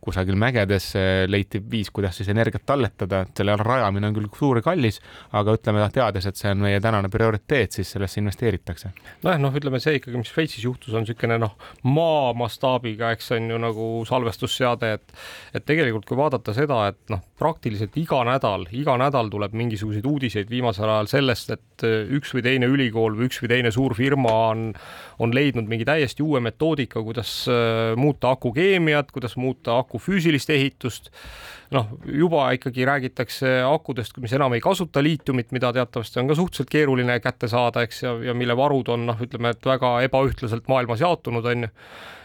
[0.07, 0.92] kusagil mägedes
[1.28, 5.00] leiti viis, kuidas siis energiat talletada, selle rajamine on küll suur ja kallis,
[5.36, 8.92] aga ütleme teades, et see on meie tänane prioriteet, siis sellesse investeeritakse.
[9.24, 11.57] nojah, noh, ütleme see ikkagi, mis Šveitsis juhtus, on niisugune noh,
[11.88, 15.16] maa mastaabiga, eks on ju nagu salvestusseade, et
[15.57, 20.50] et tegelikult, kui vaadata seda, et noh, praktiliselt iga nädal, iga nädal tuleb mingisuguseid uudiseid
[20.50, 21.86] viimasel ajal sellest, et
[22.16, 24.66] üks või teine ülikool või üks või teine suur firma on,
[25.22, 30.51] on leidnud mingi täiesti uue metoodika, kuidas äh, muuta aku keemiat, kuidas muuta aku füüsilist
[30.51, 31.11] ehitust.
[31.74, 36.70] noh, juba ikkagi räägitakse akudest, mis enam ei kasuta liitiumit, mida teatavasti on ka suhteliselt
[36.70, 41.03] keeruline kätte saada, eks, ja, ja mille varud on noh, ütleme, et väga ebaühtlaselt maailmas
[41.03, 41.72] jaotunud, on ju.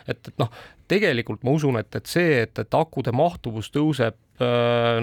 [0.08, 0.52] et, et noh,
[0.92, 4.20] tegelikult ma usun, et, et see, et, et akude mahtuvus tõuseb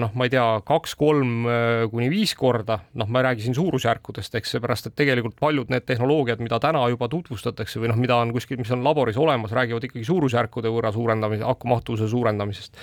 [0.01, 4.35] noh, ma ei tea, kaks-kolm äh, kuni viis korda, noh, ma ei räägi siin suurusjärkudest,
[4.39, 8.33] eks, seepärast et tegelikult paljud need tehnoloogiad, mida täna juba tutvustatakse või noh, mida on
[8.35, 12.77] kuskil, mis on laboris olemas, räägivad ikkagi suurusjärkude võrra suurendamise, aku mahtuvuse suurendamisest.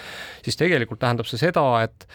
[0.46, 2.08] siis tegelikult tähendab see seda, et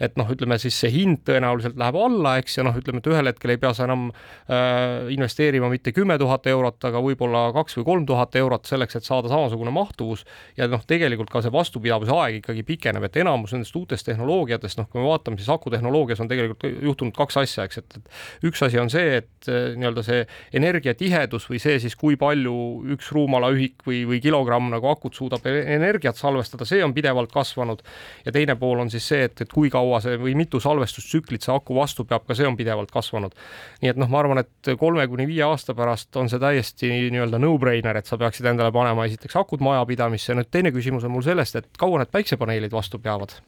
[0.00, 3.30] et noh, ütleme siis see hind tõenäoliselt läheb alla, eks, ja noh, ütleme, et ühel
[3.30, 7.86] hetkel ei pea sa enam äh, investeerima mitte kümme tuhat eurot, aga võib-olla kaks või
[7.88, 10.24] kolm tuhat eurot selleks, et saada samasugune mahtuvus.
[10.58, 14.88] Ja noh, tegelikult ka see vastupidavuse aeg ikkagi pikeneb, et enamus nendest uutest tehnoloogiatest, noh,
[14.90, 18.80] kui me vaatame, siis akutehnoloogias on tegelikult juhtunud kaks asja, eks, et, et üks asi
[18.80, 20.22] on see, et äh, nii-öelda see
[20.58, 22.56] energiatihedus või see siis, kui palju
[22.94, 27.82] üks ruumalaühik või, või kilogramm nagu akut suudab e-, energiat salvestada, see on pidevalt kasvanud.
[28.26, 31.44] Ja teine pool on siis see, et, et kui kaua kaua see või mitu salvestustsüklit
[31.44, 33.34] see aku vastu peab, ka see on pidevalt kasvanud.
[33.82, 37.40] nii et noh, ma arvan, et kolme kuni viie aasta pärast on see täiesti nii-öelda
[37.40, 41.56] no-brainer, et sa peaksid endale panema esiteks akud majapidamisse, nüüd teine küsimus on mul sellest,
[41.56, 43.38] et kaua need päiksepaneelid vastu peavad?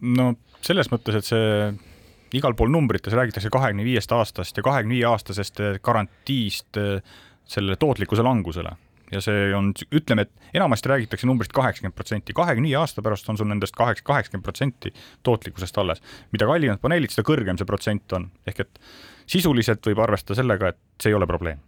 [0.00, 1.52] no selles mõttes, et see
[2.36, 6.98] igal pool numbrites räägitakse kahekümne viiest aastast ja kahekümne viie aastasest garantiist eh,
[7.46, 8.74] sellele tootlikkuse langusele
[9.12, 13.38] ja see on, ütleme, et enamasti räägitakse numbrist kaheksakümmend protsenti, kahekümne viie aasta pärast on
[13.38, 14.92] sul nendest kaheksa, kaheksakümmend protsenti
[15.22, 16.02] tootlikkusest alles.
[16.32, 18.82] mida kallimad paneelid, seda kõrgem see protsent on, ehk et
[19.26, 21.62] sisuliselt võib arvestada sellega, et see ei ole probleem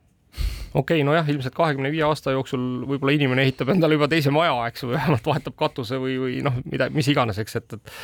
[0.75, 4.55] okei okay,, nojah, ilmselt kahekümne viie aasta jooksul võib-olla inimene ehitab endale juba teise maja,
[4.69, 7.95] eks, või vähemalt vahetab katuse või, või noh, mida, mis iganes, eks, et, et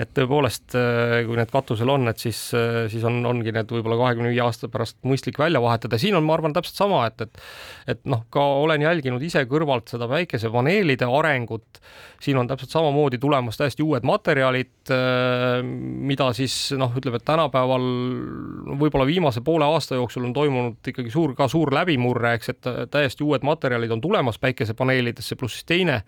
[0.00, 3.98] et tõepoolest, äh, kui need katusel on, et siis, äh, siis on, ongi need võib-olla
[4.00, 7.40] kahekümne viie aasta pärast mõistlik välja vahetada, siin on, ma arvan, täpselt sama, et, et
[7.90, 11.80] et noh, ka olen jälginud ise kõrvalt seda päikesepaneelide arengut,
[12.22, 17.86] siin on täpselt samamoodi tulemas täiesti uued materjalid, äh, mida siis noh, ütleme, et tänapäeval
[18.80, 23.24] võib-olla viimase poole aasta jooksul on toimunud ikkagi suur, ka suur läbimurre, eks, et täiesti
[23.24, 26.02] uued materjalid on tulemas päikesepaneelidesse, pluss siis teine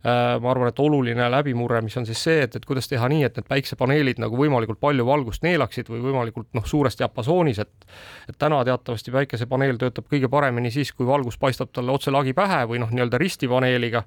[0.00, 3.20] Äh, ma arvan, et oluline läbimurre, mis on siis see, et, et kuidas teha nii,
[3.26, 7.84] et need päiksepaneelid nagu võimalikult palju valgust neelaksid või võimalikult noh, suures diapasoonis, et
[8.30, 12.62] et täna teatavasti päikesepaneel töötab kõige paremini siis, kui valgus paistab talle otse lagi pähe
[12.70, 14.02] või noh, nii-öelda ristipaneeliga.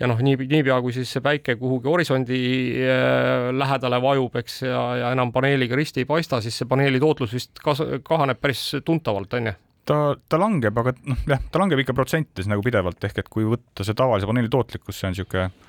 [0.00, 2.42] Ja noh, nii, niipea kui siis see päike kuhugi horisondi
[2.82, 7.38] äh, lähedale vajub, eks, ja, ja enam paneeliga risti ei paista, siis see paneeli tootlus
[7.38, 9.58] vist kas-, kahaneb päris tuntavalt, on ju
[9.88, 13.46] ta, ta langeb, aga noh, jah, ta langeb ikka protsentides nagu pidevalt, ehk et kui
[13.48, 15.67] võtta see tavalise paneeli tootlikkus, see on niisugune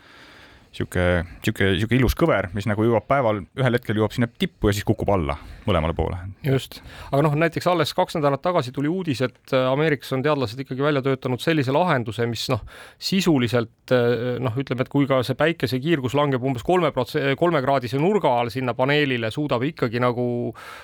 [0.76, 1.06] sihuke,
[1.44, 4.88] sihuke, sihuke ilus kõver, mis nagu jõuab päeval, ühel hetkel jõuab sinna tippu ja siis
[4.88, 5.38] kukub alla
[5.70, 6.18] mõlemale poole.
[6.46, 6.80] just,
[7.12, 10.84] aga noh, näiteks alles kaks nädalat tagasi tuli uudis, et äh, Ameerikas on teadlased ikkagi
[10.84, 12.62] välja töötanud sellise lahenduse, mis noh,
[13.02, 18.32] sisuliselt äh, noh, ütleme, et kui ka see päikesekiirgus langeb umbes kolme prots-, kolmekraadise nurga
[18.40, 20.26] all sinna paneelile, suudab ikkagi nagu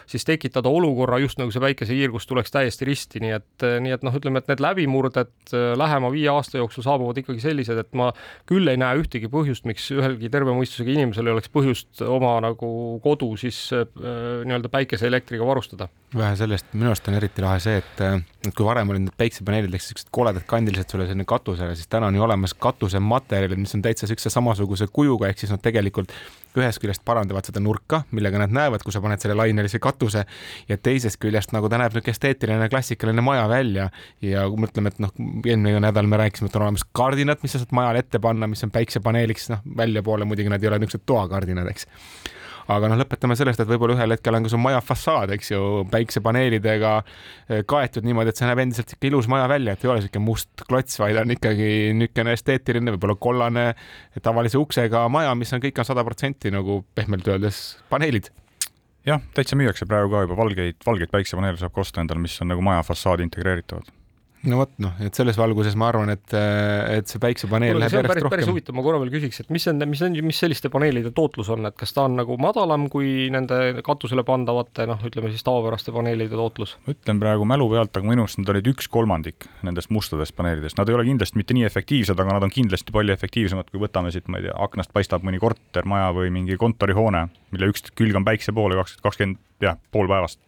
[0.09, 4.17] siis tekitada olukorra, just nagu see päikesekiirgus tuleks täiesti risti, nii et, nii et noh,
[4.17, 8.11] ütleme, et need läbimurded äh, lähema viie aasta jooksul saabuvad ikkagi sellised, et ma
[8.49, 12.69] küll ei näe ühtegi põhjust, miks ühelgi terve mõistusega inimesel ei oleks põhjust oma nagu
[13.03, 13.83] kodu siis äh,
[14.47, 15.89] nii-öelda päikeseelektriga varustada.
[16.15, 18.01] vähe sellest, minu arust on eriti lahe see, et,
[18.47, 22.07] et kui varem olid need päiksepaneelid ehk siuksed koledad kandilised sulle sinna katusele, siis täna
[22.07, 26.15] on ju olemas katusematerjalid, mis on täitsa siukse samasuguse kujuga, ehk siis nad tegelikult
[26.63, 30.25] ühest küljest parandavad seda nurka, millega nad näevad, kui sa paned selle lainelise katuse
[30.69, 33.89] ja teisest küljest nagu ta näeb niisugune esteetiline klassikaline maja välja
[34.23, 35.13] ja kui mõtleme, et noh,
[35.45, 38.63] eelmine nädal me rääkisime, et on olemas kardinad, mis sa saad majale ette panna, mis
[38.65, 41.89] on päiksepaneeliks, noh, väljapoole muidugi nad ei ole niisugused toakardinad, eks
[42.71, 45.61] aga noh, lõpetame sellest, et võib-olla ühel hetkel on ka su maja fassaad, eks ju,
[45.91, 50.03] päiksepaneelidega eh, kaetud niimoodi, et see näeb endiselt sihuke ilus maja välja, et ei ole
[50.03, 53.67] sihuke must klots, vaid on ikkagi niisugune esteetiline, võib-olla kollane
[54.25, 57.61] tavalise uksega maja, mis on, kõik on sada protsenti nagu pehmelt öeldes
[57.91, 58.31] paneelid.
[59.05, 62.49] Jah, täitsa müüakse praegu ka juba valgeid, valgeid päiksepaneele saab ka osta endale, mis on
[62.49, 63.93] nagu maja fassaadi integreeritavad
[64.49, 68.23] no vot noh, et selles valguses ma arvan, et, et see päiksepaneel läheb järjest päris,
[68.25, 68.33] rohkem.
[68.35, 71.49] päris huvitav, ma korra veel küsiks, et mis on, mis on, mis selliste paneelide tootlus
[71.53, 75.93] on, et kas ta on nagu madalam kui nende katusele pandavate noh, ütleme siis tavapäraste
[75.95, 76.75] paneelide tootlus?
[76.85, 80.79] ma ütlen praegu mälu pealt, aga minu arust nad olid üks kolmandik nendest mustadest paneelidest,
[80.79, 84.13] nad ei ole kindlasti mitte nii efektiivsed, aga nad on kindlasti palju efektiivsemad, kui võtame
[84.13, 88.27] siit, ma ei tea, aknast paistab mõni kortermaja või mingi kontorihoone, mille üks külg on
[88.27, 90.41] päikse poole kakskümmend, kakskümmend, jah, pool päevast.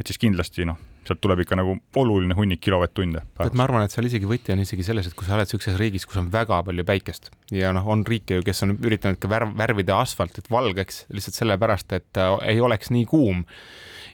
[0.00, 3.22] et siis kindlasti noh sealt tuleb ikka nagu oluline hunnik kilovatt-tunde.
[3.38, 5.78] tead, ma arvan, et seal isegi võti on isegi selles, et kui sa oled niisuguses
[5.80, 9.30] riigis, kus on väga palju päikest ja noh, on riike ju, kes on üritanud ka
[9.30, 13.44] värv, värvida asfaltit valgeks lihtsalt sellepärast, et äh, ei oleks nii kuum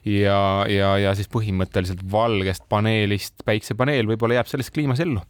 [0.05, 0.39] ja,
[0.69, 5.23] ja, ja siis põhimõtteliselt valgest paneelist päiksepaneel võib-olla jääb selles kliimas ellu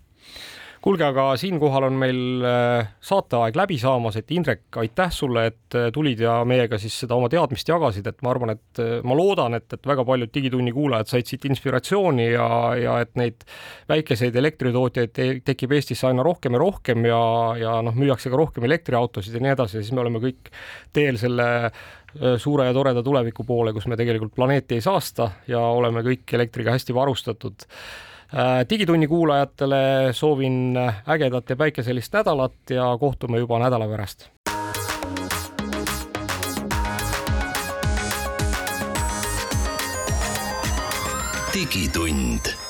[0.83, 5.87] kuulge, aga siinkohal on meil äh, saateaeg läbi saamas, et Indrek, aitäh sulle, et äh,
[5.95, 9.55] tulid ja meiega siis seda oma teadmist jagasid, et ma arvan, et äh, ma loodan,
[9.55, 12.47] et, et väga paljud Digitunni kuulajad said siit inspiratsiooni ja,
[12.79, 13.47] ja et neid
[13.91, 17.23] väikeseid elektritootjaid te tekib Eestisse aina rohkem ja rohkem ja,
[17.63, 20.51] ja noh, müüakse ka rohkem elektriautosid ja nii edasi ja siis me oleme kõik
[20.93, 21.47] teel selle
[22.37, 26.75] suure ja toreda tuleviku poole, kus me tegelikult planeeti ei saasta ja oleme kõik elektriga
[26.75, 27.65] hästi varustatud
[28.69, 30.77] digitunni kuulajatele soovin
[31.09, 34.29] ägedat ja päikeselist nädalat ja kohtume juba nädala pärast.
[41.53, 42.62] digitund